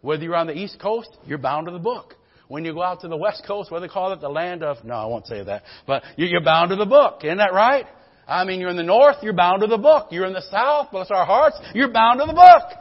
[0.00, 2.14] Whether you're on the East Coast, you're bound to the book.
[2.48, 4.20] When you go out to the West Coast, do they call it?
[4.20, 5.62] The land of, no, I won't say that.
[5.86, 7.20] But you're bound to the book.
[7.22, 7.86] Isn't that right?
[8.26, 10.08] I mean, you're in the North, you're bound to the book.
[10.10, 12.78] You're in the South, bless our hearts, you're bound to the book.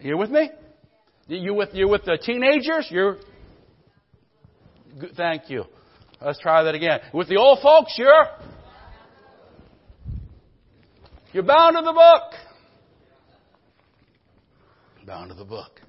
[0.00, 0.50] You with me?
[1.28, 2.88] You with you with the teenagers?
[2.90, 3.18] You're.
[5.16, 5.64] Thank you.
[6.20, 7.00] Let's try that again.
[7.14, 8.26] With the old folks, you're.
[11.32, 12.51] You're bound to the book.
[15.06, 15.80] Bound to the book.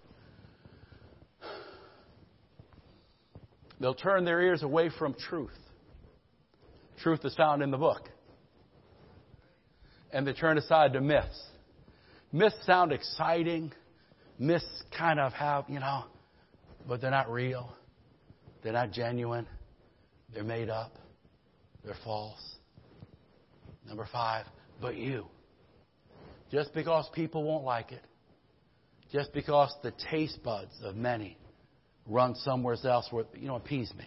[3.79, 5.51] They'll turn their ears away from truth.
[7.01, 8.09] Truth is found in the book.
[10.11, 11.41] And they turn aside to myths.
[12.31, 13.73] Myths sound exciting
[14.39, 16.03] myths kind of have, you know,
[16.87, 17.71] but they're not real.
[18.61, 19.47] They're not genuine.
[20.33, 20.93] They're made up.
[21.83, 22.41] They're false.
[23.87, 24.45] Number five,
[24.81, 25.25] but you.
[26.51, 28.01] Just because people won't like it,
[29.13, 31.37] just because the taste buds of many
[32.05, 34.05] run somewhere else where, you know, appease me.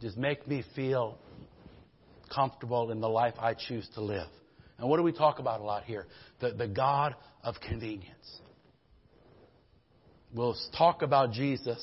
[0.00, 1.18] Just make me feel
[2.34, 4.28] comfortable in the life I choose to live.
[4.78, 6.06] And what do we talk about a lot here?
[6.40, 8.40] The, the God of convenience
[10.34, 11.82] we'll talk about Jesus,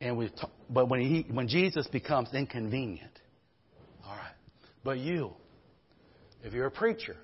[0.00, 0.30] and we
[0.68, 3.18] but when he when Jesus becomes inconvenient,
[4.04, 4.34] all right.
[4.82, 5.32] But you,
[6.42, 7.16] if you're a preacher,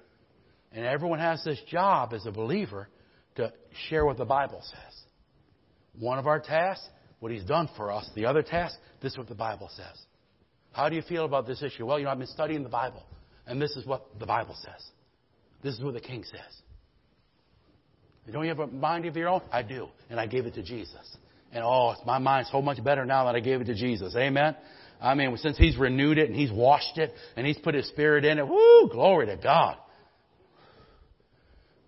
[0.73, 2.89] and everyone has this job as a believer
[3.37, 3.53] to
[3.89, 5.01] share what the Bible says.
[5.99, 6.87] One of our tasks,
[7.21, 8.09] what He's done for us.
[8.15, 10.01] The other task, this is what the Bible says.
[10.73, 11.87] How do you feel about this issue?
[11.87, 13.05] Well, you know, I've been studying the Bible,
[13.47, 14.87] and this is what the Bible says.
[15.63, 16.63] This is what the King says.
[18.33, 19.43] Don't you have a mind of your own?
[19.51, 19.89] I do.
[20.09, 21.17] And I gave it to Jesus.
[21.53, 24.15] And oh, my mind's so much better now that I gave it to Jesus.
[24.17, 24.55] Amen?
[25.01, 28.25] I mean, since He's renewed it and He's washed it and He's put His Spirit
[28.25, 29.77] in it, woo, glory to God.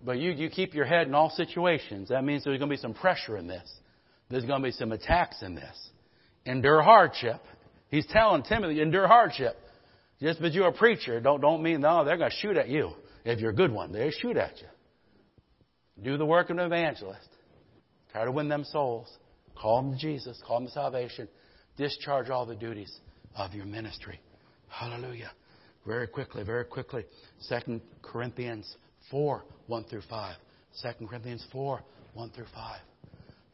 [0.05, 2.09] But you, you keep your head in all situations.
[2.09, 3.71] That means there's going to be some pressure in this.
[4.29, 5.91] There's going to be some attacks in this.
[6.45, 7.41] Endure hardship.
[7.89, 9.57] He's telling Timothy, endure hardship.
[10.21, 12.93] Just because you're a preacher, don't, don't mean, no, they're going to shoot at you.
[13.25, 14.67] If you're a good one, they shoot at you.
[16.03, 17.29] Do the work of an evangelist.
[18.13, 19.09] Try to win them souls.
[19.55, 20.41] Call them to Jesus.
[20.47, 21.29] Call them to salvation.
[21.77, 22.93] Discharge all the duties
[23.37, 24.21] of your ministry.
[24.69, 25.31] Hallelujah.
[25.87, 27.05] Very quickly, very quickly.
[27.49, 28.77] 2 Corinthians
[29.11, 30.37] 4, 1 through 5.
[30.99, 31.81] 2 Corinthians 4,
[32.15, 32.81] 1 through 5.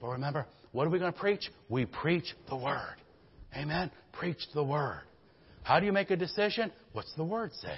[0.00, 1.50] But remember, what are we going to preach?
[1.68, 2.96] We preach the Word.
[3.56, 3.90] Amen?
[4.12, 5.02] Preach the Word.
[5.62, 6.70] How do you make a decision?
[6.92, 7.76] What's the Word say?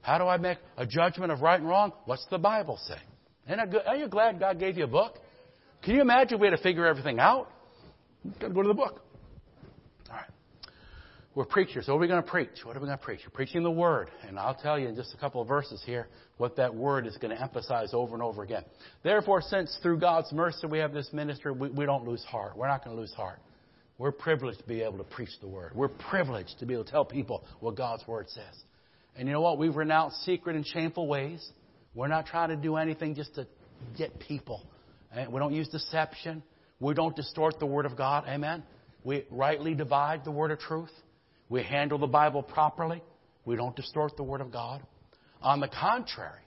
[0.00, 1.92] How do I make a judgment of right and wrong?
[2.06, 2.98] What's the Bible say?
[3.86, 5.18] Are you glad God gave you a book?
[5.82, 7.50] Can you imagine we had to figure everything out?
[8.40, 9.02] Got to go to the book.
[11.38, 11.86] We're preachers.
[11.86, 12.64] So what are we going to preach?
[12.64, 13.20] What are we going to preach?
[13.24, 14.10] We're preaching the Word.
[14.26, 17.16] And I'll tell you in just a couple of verses here what that Word is
[17.16, 18.64] going to emphasize over and over again.
[19.04, 22.56] Therefore, since through God's mercy we have this ministry, we, we don't lose heart.
[22.56, 23.38] We're not going to lose heart.
[23.98, 25.76] We're privileged to be able to preach the Word.
[25.76, 28.64] We're privileged to be able to tell people what God's Word says.
[29.14, 29.58] And you know what?
[29.58, 31.48] We've renounced secret and shameful ways.
[31.94, 33.46] We're not trying to do anything just to
[33.96, 34.66] get people.
[35.14, 36.42] Eh, we don't use deception.
[36.80, 38.24] We don't distort the Word of God.
[38.26, 38.64] Amen.
[39.04, 40.90] We rightly divide the Word of truth.
[41.48, 43.02] We handle the Bible properly.
[43.44, 44.82] We don't distort the Word of God.
[45.40, 46.42] On the contrary,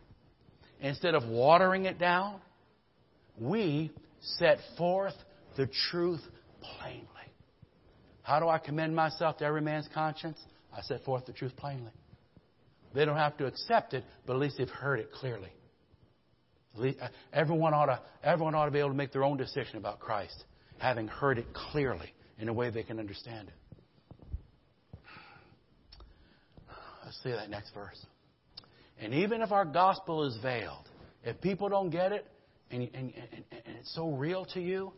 [0.80, 2.42] instead of watering it down,
[3.40, 5.16] we set forth
[5.58, 6.22] the truth
[6.62, 7.08] plainly.
[8.22, 10.38] How do I commend myself to every man's conscience?
[10.76, 11.92] I set forth the truth plainly.
[12.94, 15.50] They don't have to accept it, but at least they've heard it clearly.
[16.78, 20.00] Uh, everyone ought, to, everyone ought to be able to make their own decision about
[20.00, 20.46] Christ,
[20.78, 23.54] having heard it clearly in a way they can understand it.
[27.12, 28.06] Let's see that next verse.
[29.02, 30.88] And even if our gospel is veiled,
[31.26, 32.26] if people don't get it,
[32.70, 34.94] and, and, and, and it's so real to you,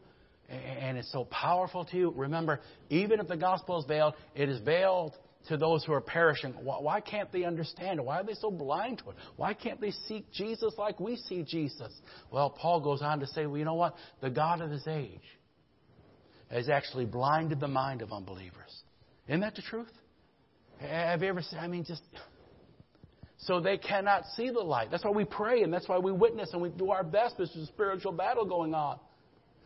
[0.48, 2.60] and it's so powerful to you, remember,
[2.92, 5.14] even if the gospel is veiled, it is veiled
[5.48, 6.52] to those who are perishing.
[6.52, 8.06] Why can't they understand it?
[8.06, 9.16] Why are they so blind to it?
[9.36, 11.92] Why can't they seek Jesus like we see Jesus?
[12.30, 13.96] Well, Paul goes on to say, well, you know what?
[14.22, 15.26] The God of this age
[16.52, 18.84] has actually blinded the mind of unbelievers.
[19.28, 19.90] Isn't that the truth?
[20.80, 22.02] Have you ever seen, I mean, just.
[23.38, 24.90] So they cannot see the light.
[24.90, 27.36] That's why we pray and that's why we witness and we do our best.
[27.38, 29.00] There's a spiritual battle going on.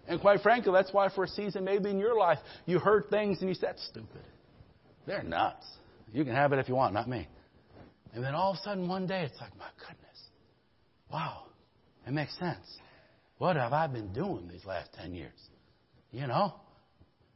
[0.07, 3.39] And quite frankly, that's why for a season, maybe in your life, you heard things
[3.41, 4.21] and you said, stupid.
[5.05, 5.65] They're nuts.
[6.11, 7.27] You can have it if you want, not me.
[8.13, 10.17] And then all of a sudden, one day, it's like, my goodness.
[11.11, 11.43] Wow.
[12.07, 12.65] It makes sense.
[13.37, 15.37] What have I been doing these last 10 years?
[16.11, 16.55] You know?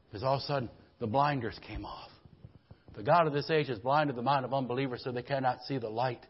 [0.08, 2.10] Because all of a sudden, the blinders came off.
[2.96, 5.78] The God of this age has blinded the mind of unbelievers so they cannot see
[5.78, 6.26] the light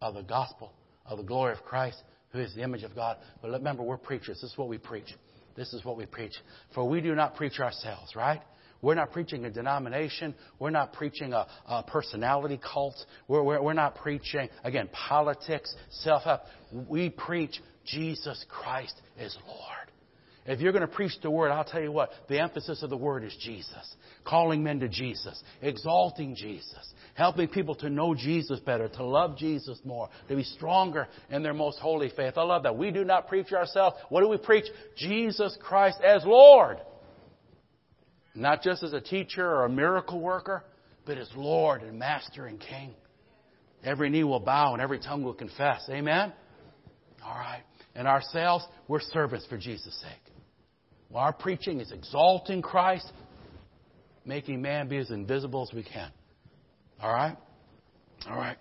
[0.00, 0.72] of the gospel,
[1.06, 3.16] of the glory of Christ, who is the image of God.
[3.40, 4.40] But remember, we're preachers.
[4.42, 5.14] This is what we preach.
[5.56, 6.34] This is what we preach.
[6.74, 8.42] For we do not preach ourselves, right?
[8.82, 10.34] We're not preaching a denomination.
[10.58, 12.96] We're not preaching a, a personality cult.
[13.28, 16.42] We're, we're, we're not preaching, again, politics, self help.
[16.70, 19.83] We preach Jesus Christ is Lord.
[20.46, 22.96] If you're going to preach the word, I'll tell you what, the emphasis of the
[22.96, 23.96] word is Jesus.
[24.24, 29.80] Calling men to Jesus, exalting Jesus, helping people to know Jesus better, to love Jesus
[29.84, 32.34] more, to be stronger in their most holy faith.
[32.36, 32.76] I love that.
[32.76, 33.96] We do not preach ourselves.
[34.10, 34.66] What do we preach?
[34.96, 36.78] Jesus Christ as Lord.
[38.34, 40.62] Not just as a teacher or a miracle worker,
[41.06, 42.94] but as Lord and Master and King.
[43.82, 45.88] Every knee will bow and every tongue will confess.
[45.88, 46.32] Amen?
[47.24, 47.62] All right.
[47.94, 50.23] And ourselves, we're servants for Jesus' sake.
[51.14, 53.12] Well, our preaching is exalting Christ,
[54.24, 56.10] making man be as invisible as we can.
[57.00, 57.36] All right?
[58.28, 58.56] All right.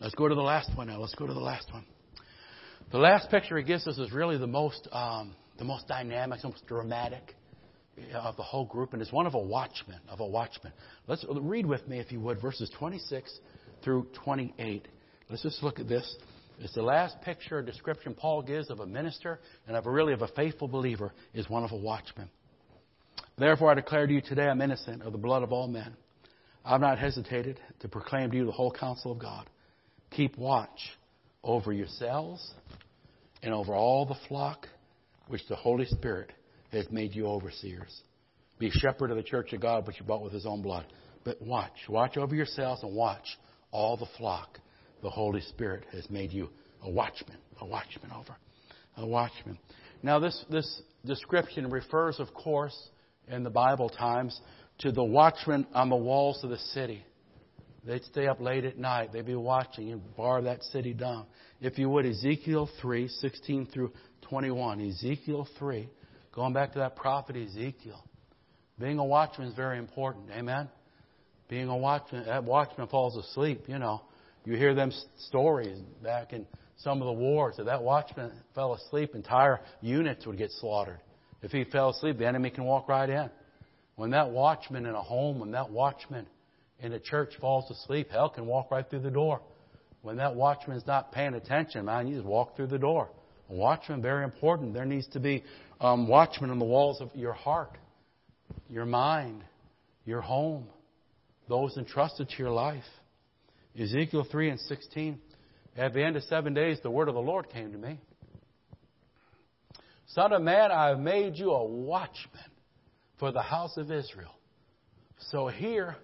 [0.00, 1.00] Let's go to the last one now.
[1.00, 1.84] Let's go to the last one.
[2.92, 6.48] The last picture he gives us is really the most, um, the most dynamic, the
[6.50, 7.34] most dramatic
[8.14, 10.72] of the whole group, and it's one of a watchman, of a watchman.
[11.08, 13.40] Let's read with me, if you would, verses 26
[13.82, 14.86] through 28.
[15.28, 16.16] Let's just look at this.
[16.62, 20.12] It's the last picture or description Paul gives of a minister and of a really
[20.12, 22.30] of a faithful believer is one of a watchman.
[23.36, 25.96] Therefore, I declare to you today I'm innocent of the blood of all men.
[26.64, 29.50] I've not hesitated to proclaim to you the whole counsel of God.
[30.12, 30.78] Keep watch
[31.42, 32.52] over yourselves
[33.42, 34.68] and over all the flock
[35.26, 36.30] which the Holy Spirit
[36.70, 38.02] has made you overseers.
[38.60, 40.86] Be shepherd of the church of God, which you bought with his own blood.
[41.24, 41.88] But watch.
[41.88, 43.36] Watch over yourselves and watch
[43.72, 44.60] all the flock
[45.02, 46.48] the Holy Spirit has made you
[46.82, 47.36] a watchman.
[47.60, 48.36] A watchman over.
[48.96, 49.58] A watchman.
[50.02, 52.76] Now, this, this description refers, of course,
[53.28, 54.40] in the Bible times,
[54.78, 57.04] to the watchmen on the walls of the city.
[57.84, 59.12] They'd stay up late at night.
[59.12, 61.26] They'd be watching and bar that city down.
[61.60, 64.80] If you would, Ezekiel 3, 16 through 21.
[64.80, 65.88] Ezekiel 3
[66.32, 68.02] Going back to that prophet Ezekiel.
[68.78, 70.30] Being a watchman is very important.
[70.30, 70.68] Amen?
[71.48, 74.00] Being a watchman, that watchman falls asleep, you know.
[74.44, 74.92] You hear them
[75.28, 80.38] stories back in some of the wars that that watchman fell asleep, entire units would
[80.38, 80.98] get slaughtered.
[81.42, 83.30] If he fell asleep, the enemy can walk right in.
[83.96, 86.26] When that watchman in a home, when that watchman
[86.80, 89.40] in a church falls asleep, hell can walk right through the door.
[90.02, 93.10] When that watchman is not paying attention, man, you just walk through the door.
[93.48, 94.74] A watchman, very important.
[94.74, 95.44] There needs to be
[95.80, 97.78] um, watchmen on the walls of your heart,
[98.68, 99.44] your mind,
[100.04, 100.66] your home,
[101.48, 102.82] those entrusted to your life.
[103.78, 105.18] Ezekiel 3 and 16.
[105.76, 107.98] At the end of seven days, the word of the Lord came to me.
[110.08, 112.42] Son of man, I have made you a watchman
[113.18, 114.34] for the house of Israel.
[115.30, 115.96] So hear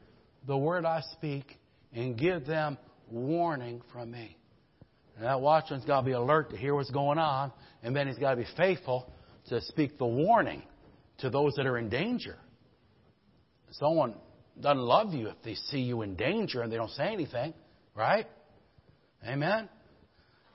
[0.47, 1.59] the word I speak
[1.93, 2.79] and give them
[3.11, 4.39] warning from me.
[5.17, 7.53] And that watchman's got to be alert to hear what's going on,
[7.83, 9.13] and then he's got to be faithful
[9.49, 10.63] to speak the warning
[11.19, 12.37] to those that are in danger.
[13.73, 14.15] Someone
[14.61, 17.55] doesn't love you if they see you in danger and they don't say anything,
[17.95, 18.27] right?
[19.27, 19.69] Amen?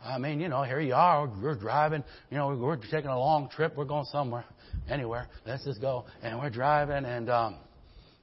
[0.03, 3.49] I mean, you know, here you are, we're driving, you know, we're taking a long
[3.49, 4.43] trip, we're going somewhere,
[4.89, 6.05] anywhere, let's just go.
[6.21, 7.55] And we're driving, and um,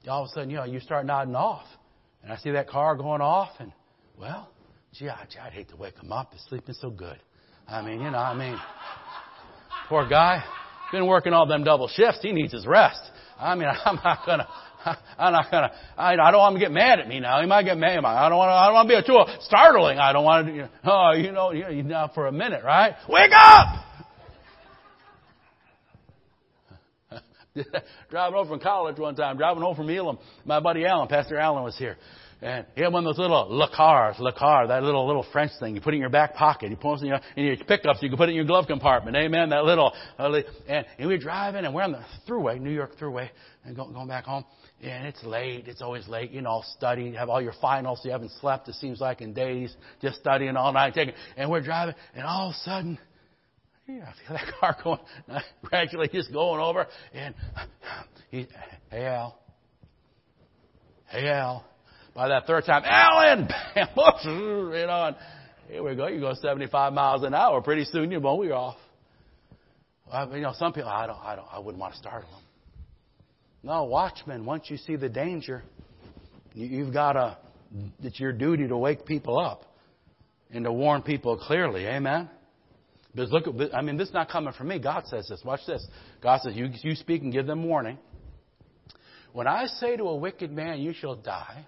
[0.07, 1.65] all of a sudden, you know, you start nodding off.
[2.23, 3.73] And I see that car going off, and,
[4.19, 4.51] well,
[4.93, 6.33] gee, I'd hate to wake him up.
[6.33, 7.17] He's sleeping so good.
[7.67, 8.57] I mean, you know, I mean,
[9.89, 10.43] poor guy.
[10.91, 12.19] Been working all them double shifts.
[12.21, 13.01] He needs his rest.
[13.39, 14.47] I mean, I'm not gonna,
[15.17, 17.41] I'm not gonna, I, I don't want him to get mad at me now.
[17.41, 18.03] He might get mad.
[18.03, 19.99] I don't want to, I don't want to be a too startling.
[19.99, 22.95] I don't want to, you know, oh, you know, you know, for a minute, right?
[23.07, 23.85] Wake up!
[28.09, 31.63] driving home from college one time, driving home from Elim, my buddy Alan, Pastor Alan
[31.63, 31.97] was here.
[32.43, 35.51] And he had one of those little le cars, le car, that little little French
[35.59, 35.75] thing.
[35.75, 36.71] You put it in your back pocket.
[36.71, 38.45] You pull it in your, in your pickup so you can put it in your
[38.45, 39.15] glove compartment.
[39.15, 39.49] Amen.
[39.49, 43.29] That little, uh, and, and we're driving and we're on the Thruway, New York Thruway,
[43.63, 44.43] and go, going back home.
[44.81, 45.67] And it's late.
[45.67, 46.31] It's always late.
[46.31, 47.13] You know, study.
[47.13, 48.01] Have all your finals.
[48.03, 48.67] You haven't slept.
[48.67, 50.95] It seems like in days, just studying all night.
[50.95, 52.97] Taking, and we're driving, and all of a sudden,
[53.87, 54.99] yeah, I feel that car going
[55.63, 56.87] gradually just going over.
[57.13, 57.35] And
[58.31, 58.47] he,
[58.89, 59.37] hey Al,
[61.07, 61.65] hey Al.
[62.13, 63.87] By that third time, Alan, bam,
[64.25, 65.15] you know,
[65.69, 66.07] here we go.
[66.07, 67.61] You go 75 miles an hour.
[67.61, 68.77] Pretty soon, you're know, we're off.
[70.11, 72.41] Well, you know, some people, I don't, I don't, I wouldn't want to startle them.
[73.63, 75.63] No, watchmen, once you see the danger,
[76.53, 77.37] you've got to,
[78.01, 79.63] it's your duty to wake people up
[80.49, 81.85] and to warn people clearly.
[81.85, 82.29] Amen?
[83.13, 84.79] Because look, I mean, this is not coming from me.
[84.79, 85.41] God says this.
[85.45, 85.85] Watch this.
[86.21, 87.97] God says, you, you speak and give them warning.
[89.31, 91.65] When I say to a wicked man, you shall die,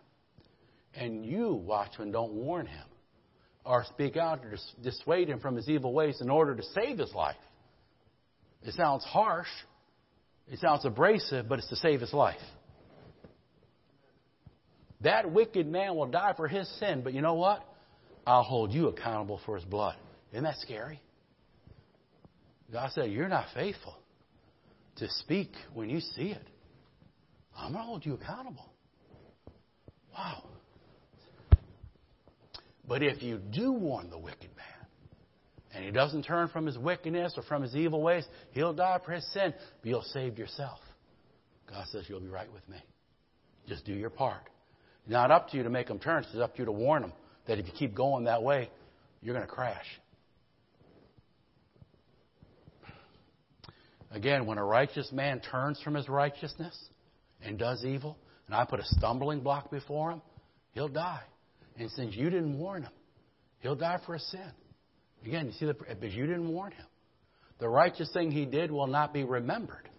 [0.95, 2.85] and you, watchman, don't warn him
[3.65, 7.13] or speak out to dissuade him from his evil ways in order to save his
[7.13, 7.37] life.
[8.63, 9.47] It sounds harsh.
[10.47, 12.39] It sounds abrasive, but it's to save his life.
[15.01, 17.63] That wicked man will die for his sin, but you know what?
[18.25, 19.95] I'll hold you accountable for his blood.
[20.31, 21.01] Isn't that scary?
[22.71, 23.95] God said, You're not faithful
[24.97, 26.47] to speak when you see it.
[27.55, 28.65] I'm going to hold you accountable.
[30.13, 30.43] Wow.
[32.88, 34.88] But if you do warn the wicked man,
[35.73, 39.11] and he doesn't turn from his wickedness or from his evil ways, he'll die for
[39.11, 40.79] his sin, but you'll save yourself.
[41.69, 42.77] God says you'll be right with me.
[43.67, 44.49] Just do your part.
[45.01, 46.23] It's not up to you to make them turn.
[46.23, 47.13] It's up to you to warn them
[47.47, 48.69] that if you keep going that way,
[49.21, 49.86] you're going to crash.
[54.11, 56.77] Again, when a righteous man turns from his righteousness
[57.41, 60.21] and does evil, and I put a stumbling block before him,
[60.73, 61.23] he'll die.
[61.78, 62.91] And since you didn't warn him,
[63.59, 64.51] he'll die for a sin.
[65.26, 66.86] Again, you see, the, because you didn't warn him.
[67.59, 69.89] The righteous thing he did will not be remembered.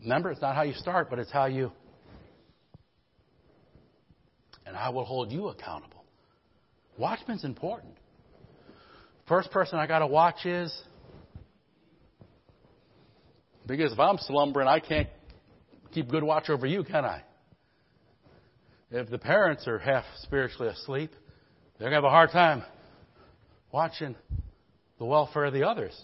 [0.00, 1.70] Remember, it's not how you start, but it's how you.
[4.66, 6.04] And I will hold you accountable.
[6.98, 7.94] Watchman's important.
[9.28, 10.74] First person I got to watch is
[13.66, 15.08] because if I'm slumbering, I can't
[15.92, 17.22] keep good watch over you, can I?
[18.90, 21.10] If the parents are half spiritually asleep,
[21.78, 22.62] they're going to have a hard time
[23.72, 24.14] watching
[24.98, 25.98] the welfare of the others.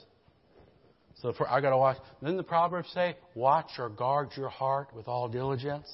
[1.23, 1.99] So for, I got to watch.
[2.23, 5.87] Then the Proverbs say, "Watch or guard your heart with all diligence."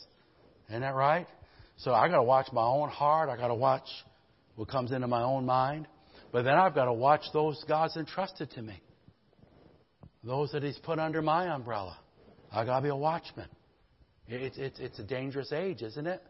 [0.68, 1.26] Isn't that right?
[1.78, 3.28] So I got to watch my own heart.
[3.28, 3.86] I got to watch
[4.54, 5.86] what comes into my own mind.
[6.32, 8.80] But then I've got to watch those God's entrusted to me
[10.26, 11.96] those that He's put under my umbrella.
[12.52, 13.48] I got to be a watchman.
[14.28, 16.22] It's, it's, it's a dangerous age, isn't it?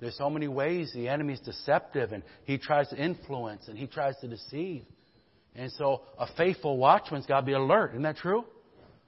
[0.00, 4.16] There's so many ways the enemy's deceptive and he tries to influence and he tries
[4.20, 4.84] to deceive.
[5.54, 7.90] And so a faithful watchman's got to be alert.
[7.90, 8.44] Isn't that true?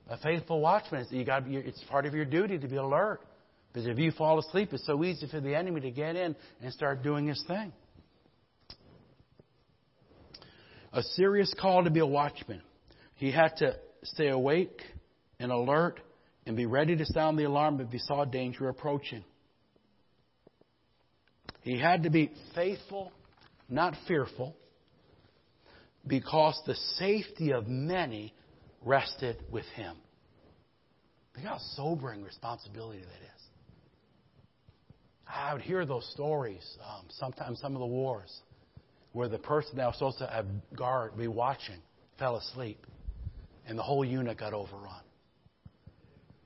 [0.08, 3.20] A faithful watchman, you got to be, it's part of your duty to be alert.
[3.72, 6.72] Because if you fall asleep, it's so easy for the enemy to get in and
[6.72, 7.72] start doing his thing.
[10.92, 12.62] A serious call to be a watchman.
[13.16, 14.80] He had to stay awake
[15.38, 16.00] and alert
[16.46, 19.24] and be ready to sound the alarm if he saw danger approaching.
[21.66, 23.10] He had to be faithful,
[23.68, 24.54] not fearful,
[26.06, 28.32] because the safety of many
[28.84, 29.96] rested with him.
[31.34, 33.42] Think how sobering responsibility that is.
[35.26, 38.32] I would hear those stories, um, sometimes some of the wars,
[39.10, 40.46] where the person that was supposed to have
[40.76, 41.82] guard, be watching,
[42.16, 42.86] fell asleep
[43.66, 45.02] and the whole unit got overrun.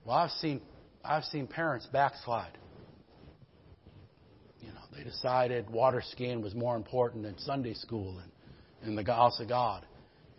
[0.02, 0.62] Well, I've seen,
[1.04, 2.56] I've seen parents backslide.
[4.96, 8.32] They decided water skiing was more important than Sunday school and,
[8.82, 9.86] and the house of God.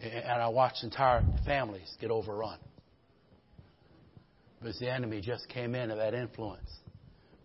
[0.02, 2.58] And I watched entire families get overrun.
[4.60, 6.70] Because the enemy just came in of that influence.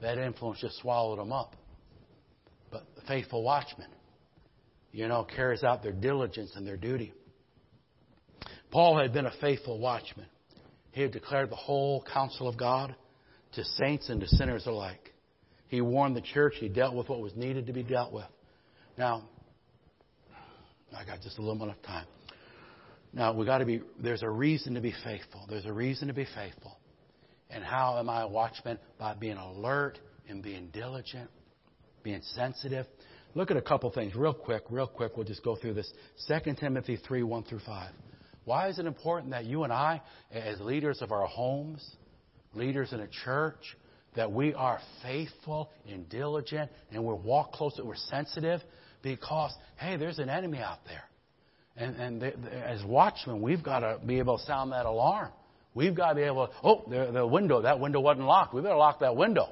[0.01, 1.55] That influence just swallowed them up.
[2.71, 3.89] But the faithful watchman,
[4.93, 7.13] you know, carries out their diligence and their duty.
[8.71, 10.27] Paul had been a faithful watchman.
[10.93, 12.95] He had declared the whole counsel of God
[13.53, 15.13] to saints and to sinners alike.
[15.69, 16.55] He warned the church.
[16.59, 18.27] He dealt with what was needed to be dealt with.
[18.97, 19.29] Now,
[20.97, 22.07] I got just a little bit of time.
[23.13, 25.47] Now, we got to be, there's a reason to be faithful.
[25.49, 26.77] There's a reason to be faithful.
[27.51, 28.79] And how am I a watchman?
[28.99, 29.99] By being alert
[30.29, 31.31] and being diligent,
[32.03, 32.87] being sensitive.
[33.35, 35.17] Look at a couple things real quick, real quick.
[35.17, 35.93] We'll just go through this.
[36.29, 37.93] 2 Timothy 3 1 through 5.
[38.45, 40.01] Why is it important that you and I,
[40.31, 41.97] as leaders of our homes,
[42.55, 43.77] leaders in a church,
[44.17, 48.61] that we are faithful and diligent and we walk close, that we're sensitive
[49.03, 51.05] because, hey, there's an enemy out there.
[51.77, 55.31] And, and they, they, as watchmen, we've got to be able to sound that alarm.
[55.75, 58.55] We've got to be able to, oh, the, the window, that window wasn't locked.
[58.55, 59.51] We better lock that window.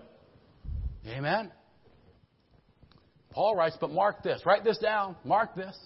[1.07, 1.53] Amen?
[3.31, 4.41] Paul writes, but mark this.
[4.47, 5.17] Write this down.
[5.25, 5.77] Mark this.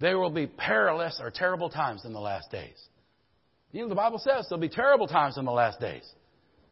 [0.00, 2.76] There will be perilous or terrible times in the last days.
[3.70, 6.04] You know, the Bible says there'll be terrible times in the last days.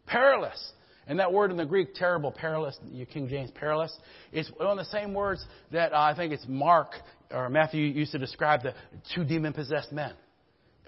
[0.07, 0.73] Perilous.
[1.07, 3.93] And that word in the Greek, terrible, perilous, your King James perilous,
[4.33, 6.93] is one of the same words that uh, I think it's Mark
[7.31, 8.75] or Matthew used to describe the
[9.15, 10.13] two demon possessed men.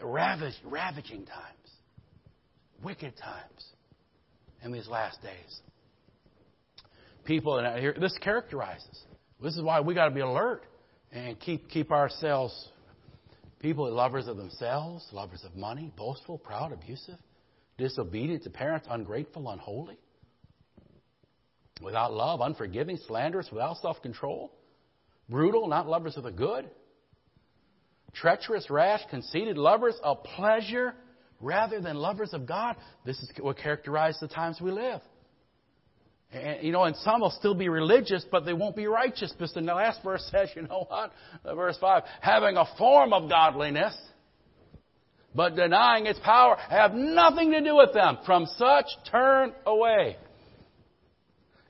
[0.00, 1.70] Ravage, ravaging times,
[2.82, 3.64] wicked times
[4.62, 5.60] in these last days.
[7.24, 9.02] People, and here, this characterizes.
[9.42, 10.62] This is why we got to be alert
[11.12, 12.68] and keep keep ourselves
[13.60, 17.18] people lovers of themselves, lovers of money, boastful, proud, abusive,
[17.78, 19.98] disobedient to parents, ungrateful, unholy
[21.82, 24.52] without love, unforgiving, slanderous, without self control,
[25.28, 26.68] brutal, not lovers of the good,
[28.14, 30.94] treacherous, rash, conceited, lovers of pleasure
[31.40, 32.76] rather than lovers of God.
[33.04, 35.00] This is what characterizes the times we live.
[36.32, 39.32] And, you know, and some will still be religious, but they won't be righteous.
[39.32, 41.12] Because the last verse says, you know what?
[41.44, 43.96] Verse 5 having a form of godliness,
[45.34, 48.18] but denying its power, have nothing to do with them.
[48.24, 50.16] From such turn away.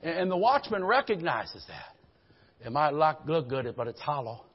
[0.03, 2.65] And the watchman recognizes that.
[2.65, 4.45] It might look good, but it's hollow.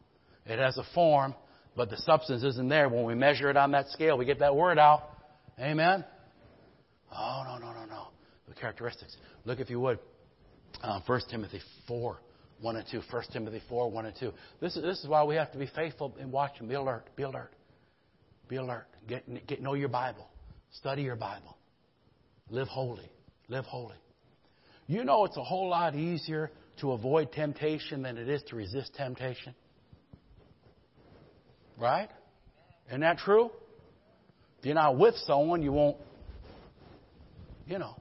[0.47, 1.35] It has a form,
[1.77, 2.89] but the substance isn't there.
[2.89, 5.11] When we measure it on that scale, we get that word out.
[5.59, 6.05] Amen?
[7.13, 8.09] Oh, no, no, no, no.
[8.49, 9.17] The characteristics.
[9.45, 9.99] Look, if you would,
[10.83, 12.17] uh, 1 Timothy 4,
[12.61, 13.03] 1 and 2.
[13.11, 14.33] 1 Timothy 4, 1 and 2.
[14.61, 16.69] This is, this is why we have to be faithful in watching.
[16.69, 17.05] Be alert.
[17.17, 17.53] Be alert.
[18.51, 18.87] Be alert.
[19.09, 20.29] Get, get, know your Bible.
[20.73, 21.57] Study your Bible.
[22.51, 23.09] Live holy.
[23.49, 23.95] Live holy.
[24.89, 28.93] You know it's a whole lot easier to avoid temptation than it is to resist
[28.97, 29.55] temptation.
[31.79, 32.11] Right?
[32.89, 33.51] Isn't that true?
[34.59, 35.97] If you're not with someone, you won't,
[37.67, 37.97] you know.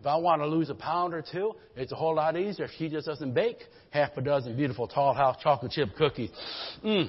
[0.00, 2.72] If I want to lose a pound or two, it's a whole lot easier if
[2.76, 3.58] she just doesn't bake
[3.90, 6.30] half a dozen beautiful Toll House chocolate chip cookies.
[6.84, 7.08] Mm.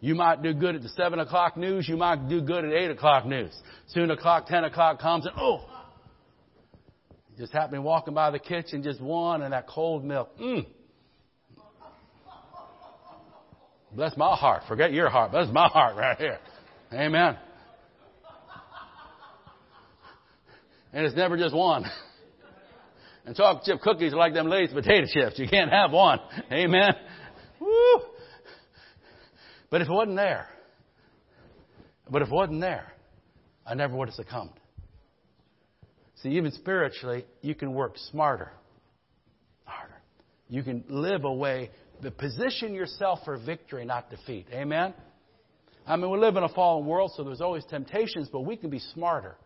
[0.00, 1.88] You might do good at the 7 o'clock news.
[1.88, 3.52] You might do good at 8 o'clock news.
[3.88, 5.64] Soon o'clock, 10 o'clock comes and, oh,
[7.38, 10.30] just happened walking by the kitchen, just one, and that cold milk.
[10.38, 10.66] Mmm.
[13.92, 14.62] Bless my heart.
[14.68, 15.32] Forget your heart.
[15.32, 16.38] Bless my heart right here.
[16.92, 17.36] Amen.
[20.92, 21.84] And it's never just one.
[23.26, 25.38] And chocolate chip cookies are like them Lay's potato chips.
[25.38, 26.20] You can't have one.
[26.52, 26.94] Amen.
[29.70, 30.48] But if it wasn't there,
[32.10, 32.92] but if it wasn't there,
[33.66, 34.52] I never would have succumbed.
[36.22, 38.52] See, even spiritually, you can work smarter.
[39.64, 40.00] Harder.
[40.48, 41.70] You can live a way
[42.02, 44.46] to position yourself for victory, not defeat.
[44.52, 44.94] Amen?
[45.86, 48.70] I mean, we live in a fallen world, so there's always temptations, but we can
[48.70, 49.36] be smarter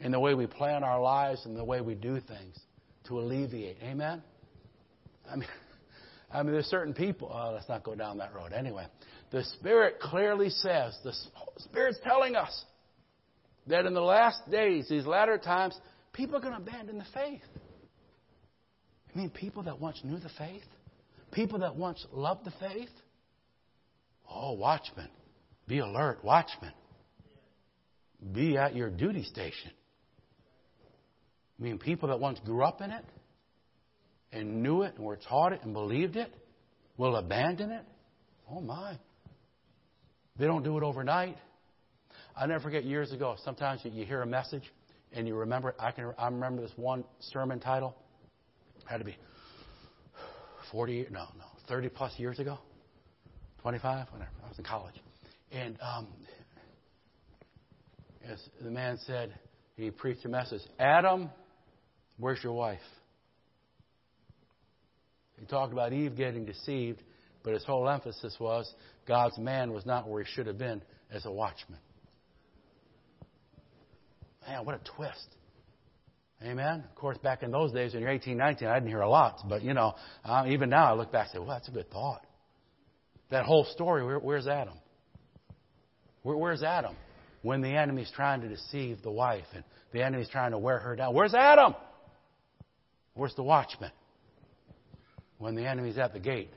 [0.00, 2.58] in the way we plan our lives and the way we do things
[3.06, 3.76] to alleviate.
[3.82, 4.22] Amen?
[5.30, 5.48] I mean,
[6.32, 7.30] I mean, there's certain people.
[7.32, 8.52] Oh, let's not go down that road.
[8.52, 8.86] Anyway,
[9.32, 11.14] the Spirit clearly says, the
[11.58, 12.64] Spirit's telling us
[13.66, 15.76] that in the last days, these latter times,
[16.12, 17.40] people are going to abandon the faith.
[19.12, 20.64] I mean, people that once knew the faith,
[21.32, 22.90] people that once loved the faith.
[24.30, 25.08] Oh, watchmen,
[25.66, 26.72] be alert, watchmen.
[28.32, 29.72] Be at your duty station.
[31.58, 33.04] I mean, people that once grew up in it
[34.30, 36.32] and knew it and were taught it and believed it
[36.96, 37.84] will abandon it.
[38.50, 38.98] Oh, my.
[40.38, 41.36] They don't do it overnight.
[42.36, 43.36] I never forget years ago.
[43.44, 44.64] Sometimes you hear a message
[45.12, 45.76] and you remember it.
[45.78, 46.12] I can.
[46.18, 47.94] I remember this one sermon title.
[48.78, 49.16] It had to be
[50.70, 51.06] forty.
[51.10, 52.58] No, no, thirty plus years ago.
[53.60, 54.06] Twenty-five.
[54.10, 54.30] Whatever.
[54.44, 54.94] I was in college,
[55.50, 56.08] and um,
[58.26, 59.34] as the man said,
[59.76, 60.62] he preached a message.
[60.78, 61.30] Adam,
[62.18, 62.80] where's your wife?
[65.38, 67.02] He talked about Eve getting deceived,
[67.42, 68.72] but his whole emphasis was
[69.06, 71.78] God's man was not where he should have been as a watchman.
[74.46, 75.36] Man, what a twist.
[76.44, 76.84] Amen.
[76.88, 79.40] Of course, back in those days, when you're 18, 19, I didn't hear a lot.
[79.48, 81.90] But, you know, uh, even now I look back and say, well, that's a good
[81.90, 82.26] thought.
[83.30, 84.74] That whole story, where, where's Adam?
[86.22, 86.96] Where, where's Adam?
[87.42, 90.96] When the enemy's trying to deceive the wife and the enemy's trying to wear her
[90.96, 91.14] down.
[91.14, 91.74] Where's Adam?
[93.14, 93.90] Where's the watchman?
[95.38, 96.50] When the enemy's at the gate.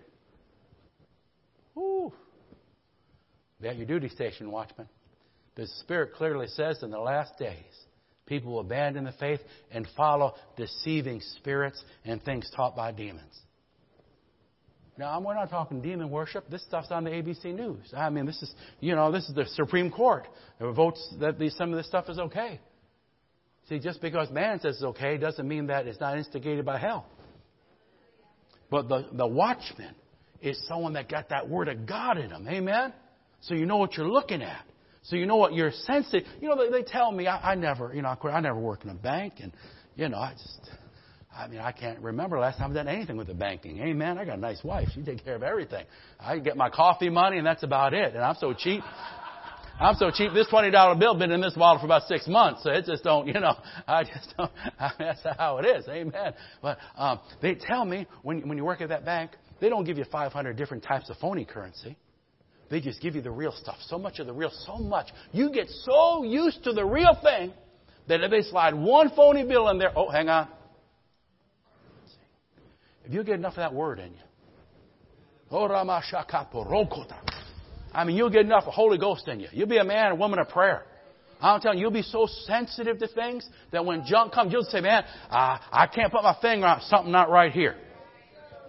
[1.75, 2.13] Woo.
[3.61, 4.87] Be at your duty station, watchman.
[5.55, 7.85] The Spirit clearly says in the last days
[8.25, 9.39] People will abandon the faith
[9.71, 13.39] and follow deceiving spirits and things taught by demons.
[14.97, 16.49] Now, we're not talking demon worship.
[16.49, 17.93] This stuff's on the ABC News.
[17.95, 20.27] I mean, this is, you know, this is the Supreme Court
[20.59, 22.61] that votes that some of this stuff is okay.
[23.67, 27.05] See, just because man says it's okay doesn't mean that it's not instigated by hell.
[28.71, 29.95] But the, the watchman
[30.41, 32.47] is someone that got that word of God in him.
[32.47, 32.93] Amen?
[33.45, 34.65] So you know what you're looking at.
[35.03, 36.21] So you know what you're sensing.
[36.41, 38.89] You know, they, they tell me, I, I never, you know, I never worked in
[38.89, 39.51] a bank and,
[39.95, 40.71] you know, I just,
[41.35, 43.79] I mean, I can't remember last time I've done anything with the banking.
[43.79, 44.17] Amen.
[44.17, 44.87] I got a nice wife.
[44.95, 45.85] She takes care of everything.
[46.19, 48.15] I get my coffee money and that's about it.
[48.15, 48.83] And I'm so cheap.
[49.79, 50.31] I'm so cheap.
[50.33, 53.03] This twenty dollar bill been in this wallet for about six months, so it just
[53.03, 54.49] don't, you know, I just don't.
[54.79, 55.85] I mean, that's how it is.
[55.89, 56.33] Amen.
[56.61, 59.97] But um, they tell me when when you work at that bank, they don't give
[59.97, 61.97] you 500 different types of phony currency.
[62.69, 63.77] They just give you the real stuff.
[63.87, 65.07] So much of the real, so much.
[65.31, 67.53] You get so used to the real thing
[68.07, 70.47] that if they slide one phony bill in there, oh, hang on.
[73.05, 74.19] If you get enough of that word in you,
[75.51, 75.67] oh,
[77.93, 79.47] I mean, you'll get enough of Holy Ghost in you.
[79.51, 80.85] You'll be a man or woman of prayer.
[81.39, 84.81] I'm telling you, you'll be so sensitive to things that when junk comes, you'll say,
[84.81, 87.75] man, uh, I can't put my finger on something not right here.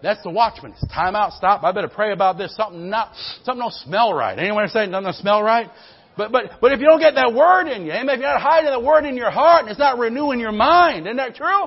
[0.06, 0.70] That's the watchman.
[0.70, 1.64] It's time out, stop.
[1.64, 2.54] I better pray about this.
[2.54, 4.38] Something not, something don't smell right.
[4.38, 5.68] Anyone say nothing don't smell right?
[6.16, 8.40] But, but, but if you don't get that word in you, amen, if you're not
[8.40, 11.64] hiding that word in your heart and it's not renewing your mind, isn't that true?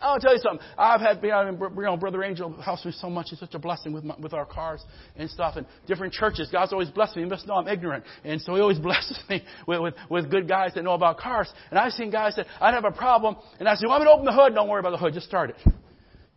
[0.00, 0.64] I'll tell you something.
[0.78, 3.26] I've had, you know, Brother Angel helps me so much.
[3.30, 4.80] He's such a blessing with my, with our cars
[5.16, 6.48] and stuff and different churches.
[6.52, 7.24] God's always blessed me.
[7.24, 8.04] He must know I'm ignorant.
[8.22, 11.52] And so he always blesses me with, with, with good guys that know about cars.
[11.70, 14.08] And I've seen guys that I'd have a problem and I say, well, I'm going
[14.08, 14.54] to open the hood.
[14.54, 15.12] Don't worry about the hood.
[15.12, 15.56] Just start it.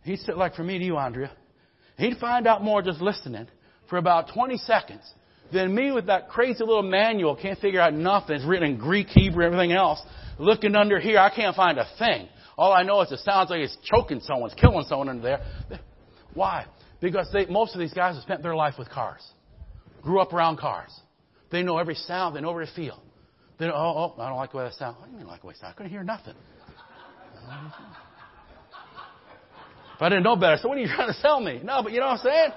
[0.04, 1.30] He'd sit like for me to you, Andrea.
[1.96, 3.48] He'd find out more just listening
[3.88, 5.02] for about 20 seconds
[5.52, 7.36] than me with that crazy little manual.
[7.36, 8.36] Can't figure out nothing.
[8.36, 10.00] It's written in Greek, Hebrew, everything else.
[10.38, 12.28] Looking under here, I can't find a thing.
[12.56, 15.80] All I know is it sounds like it's choking someone, it's killing someone under there.
[16.34, 16.66] Why?
[17.00, 19.22] Because they, most of these guys have spent their life with cars.
[20.02, 20.90] Grew up around cars.
[21.50, 23.02] They know every sound, they know every feel.
[23.58, 24.96] They know, oh, oh, I don't like the way that sounds.
[25.02, 25.72] I didn't like the way it sounds.
[25.74, 26.34] I couldn't hear nothing.
[30.04, 31.60] I didn't know better, so what are you trying to sell me?
[31.64, 32.50] No, but you know what I'm saying?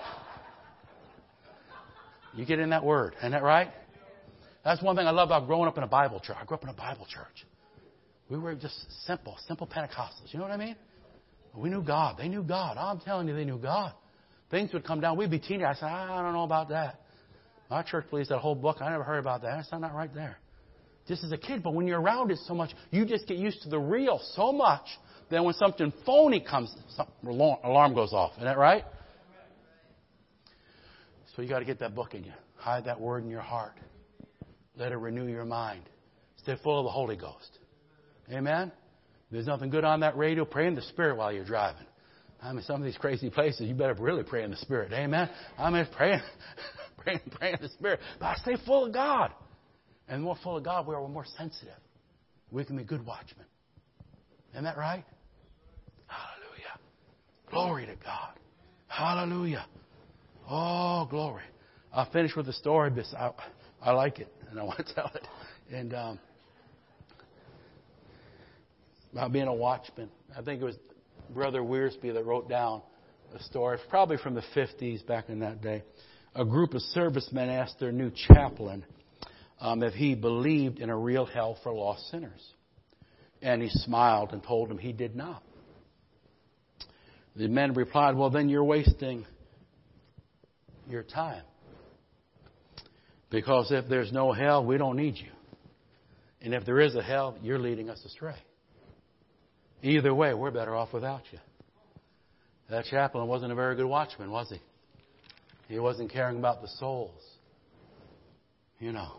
[2.36, 3.70] You get in that word, isn't that right?
[4.66, 6.36] That's one thing I love about growing up in a Bible church.
[6.40, 7.46] I grew up in a Bible church.
[8.30, 8.76] We were just
[9.06, 10.32] simple, simple Pentecostals.
[10.32, 10.76] You know what I mean?
[11.56, 12.18] We knew God.
[12.18, 12.78] They knew God.
[12.78, 13.94] I'm telling you, they knew God.
[14.52, 15.18] Things would come down.
[15.18, 15.78] We'd be teenagers.
[15.78, 17.02] I said, ah, I don't know about that.
[17.70, 18.78] My church believes that whole book.
[18.82, 19.56] I never heard about that.
[19.56, 20.38] That's not right there.
[21.08, 23.62] Just as a kid, but when you're around it so much, you just get used
[23.64, 24.86] to the real so much
[25.30, 28.34] then when something phony comes, some alarm goes off.
[28.34, 28.86] Isn't that right?
[31.36, 32.34] So you got to get that book in you.
[32.56, 33.74] Hide that word in your heart.
[34.78, 35.84] Let it renew your mind.
[36.38, 37.60] Stay full of the Holy Ghost.
[38.32, 38.72] Amen?
[39.32, 40.46] There's nothing good on that radio.
[40.46, 41.86] Pray in the Spirit while you're driving.
[42.42, 44.94] I mean, some of these crazy places, you better really pray in the Spirit.
[44.94, 45.30] Amen?
[45.58, 46.20] I mean, pray,
[46.98, 48.00] pray, pray in the Spirit.
[48.20, 49.32] But I stay full of God.
[50.08, 51.74] And the more full of God we are, we're more sensitive.
[52.52, 53.46] We can be good watchmen.
[54.54, 55.04] Isn't that right?
[57.50, 58.34] Glory to God.
[58.88, 59.66] Hallelujah.
[60.50, 61.44] Oh, glory.
[61.94, 63.32] I'll finish with a story because I,
[63.82, 65.28] I like it and I want to tell it.
[65.72, 66.20] And um,
[69.14, 70.10] about being a watchman.
[70.38, 70.76] I think it was
[71.32, 72.82] Brother Wiersbe that wrote down
[73.34, 75.84] a story, probably from the 50s back in that day.
[76.36, 78.86] A group of servicemen asked their new chaplain
[79.60, 82.54] um, if he believed in a real hell for lost sinners.
[83.42, 85.44] And he smiled and told them he did not.
[87.38, 89.26] The men replied, Well, then you're wasting
[90.90, 91.44] your time.
[93.30, 95.30] Because if there's no hell, we don't need you.
[96.42, 98.38] And if there is a hell, you're leading us astray.
[99.84, 101.40] Either way, we're better off without you.
[102.70, 104.60] That chaplain wasn't a very good watchman, was he?
[105.68, 107.22] He wasn't caring about the souls.
[108.80, 109.12] You know.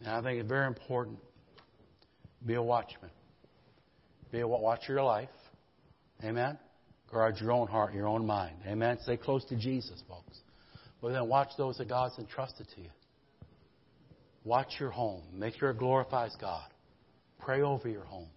[0.00, 1.18] And I think it's very important.
[2.44, 3.10] Be a watchman.
[4.30, 5.28] Be a watch your life.
[6.24, 6.58] Amen?
[7.10, 8.56] Guard your own heart, your own mind.
[8.66, 8.98] Amen?
[9.02, 10.40] Stay close to Jesus, folks.
[11.00, 12.90] But then watch those that God's entrusted to you.
[14.44, 15.22] Watch your home.
[15.32, 16.66] Make sure it glorifies God.
[17.38, 18.28] Pray over your home.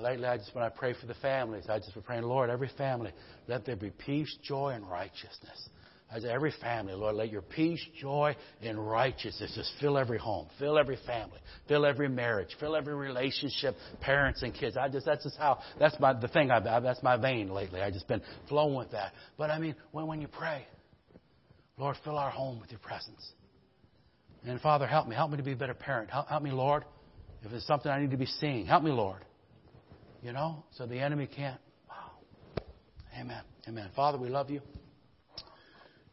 [0.00, 2.70] Lately, I just when I pray for the families, I just been praying, Lord, every
[2.78, 3.12] family,
[3.48, 5.68] let there be peace, joy, and righteousness.
[6.10, 10.48] I say, every family, Lord, let your peace, joy, and righteousness just fill every home,
[10.58, 14.78] fill every family, fill every marriage, fill every relationship, parents and kids.
[14.78, 17.82] I just, that's just how, that's my, the thing, I, that's my vein lately.
[17.82, 19.12] I've just been flowing with that.
[19.36, 20.66] But I mean, when, when you pray,
[21.76, 23.32] Lord, fill our home with your presence.
[24.44, 25.14] And Father, help me.
[25.14, 26.10] Help me to be a better parent.
[26.10, 26.84] Help, help me, Lord.
[27.42, 29.24] If it's something I need to be seeing, help me, Lord.
[30.22, 31.60] You know, so the enemy can't.
[31.88, 33.20] Wow.
[33.20, 33.42] Amen.
[33.68, 33.90] Amen.
[33.94, 34.60] Father, we love you.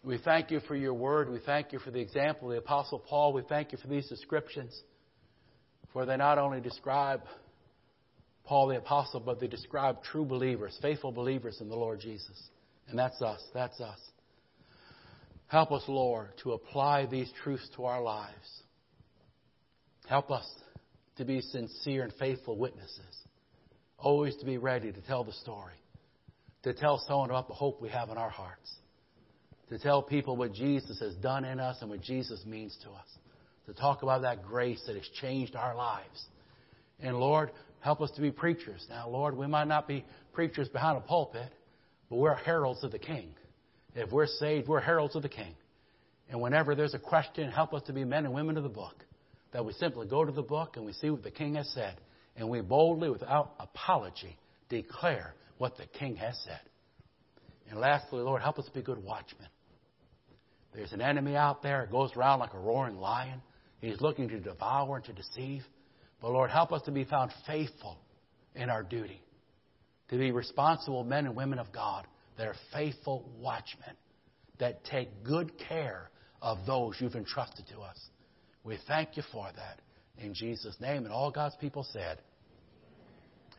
[0.05, 1.29] We thank you for your word.
[1.31, 3.33] We thank you for the example of the Apostle Paul.
[3.33, 4.79] We thank you for these descriptions,
[5.91, 7.21] for they not only describe
[8.43, 12.39] Paul the Apostle, but they describe true believers, faithful believers in the Lord Jesus.
[12.87, 13.43] And that's us.
[13.55, 13.97] That's us.
[15.47, 18.61] Help us, Lord, to apply these truths to our lives.
[20.07, 20.47] Help us
[21.17, 22.99] to be sincere and faithful witnesses.
[23.97, 25.73] Always to be ready to tell the story.
[26.61, 28.71] To tell someone about the hope we have in our hearts.
[29.69, 33.07] To tell people what Jesus has done in us and what Jesus means to us.
[33.65, 36.25] To talk about that grace that has changed our lives.
[36.99, 38.85] And Lord, help us to be preachers.
[38.89, 41.51] Now, Lord, we might not be preachers behind a pulpit,
[42.09, 43.29] but we're heralds of the King.
[43.95, 45.55] If we're saved, we're heralds of the King.
[46.29, 49.03] And whenever there's a question, help us to be men and women of the book.
[49.51, 51.95] That we simply go to the book and we see what the King has said.
[52.35, 54.37] And we boldly, without apology,
[54.69, 56.59] declare what the King has said.
[57.69, 59.47] And lastly, Lord, help us be good watchmen.
[60.75, 61.83] There's an enemy out there.
[61.83, 63.41] It goes around like a roaring lion.
[63.79, 65.63] He's looking to devour and to deceive.
[66.21, 67.97] But Lord, help us to be found faithful
[68.55, 69.21] in our duty.
[70.09, 72.05] To be responsible men and women of God
[72.37, 73.95] that are faithful watchmen
[74.59, 76.09] that take good care
[76.41, 77.97] of those you've entrusted to us.
[78.63, 79.81] We thank you for that
[80.17, 81.05] in Jesus' name.
[81.05, 82.19] And all God's people said,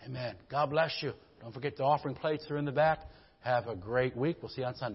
[0.04, 0.36] Amen.
[0.50, 1.12] God bless you.
[1.40, 3.00] Don't forget the offering plates are in the back.
[3.40, 4.36] Have a great week.
[4.40, 4.94] We'll see you on Sunday.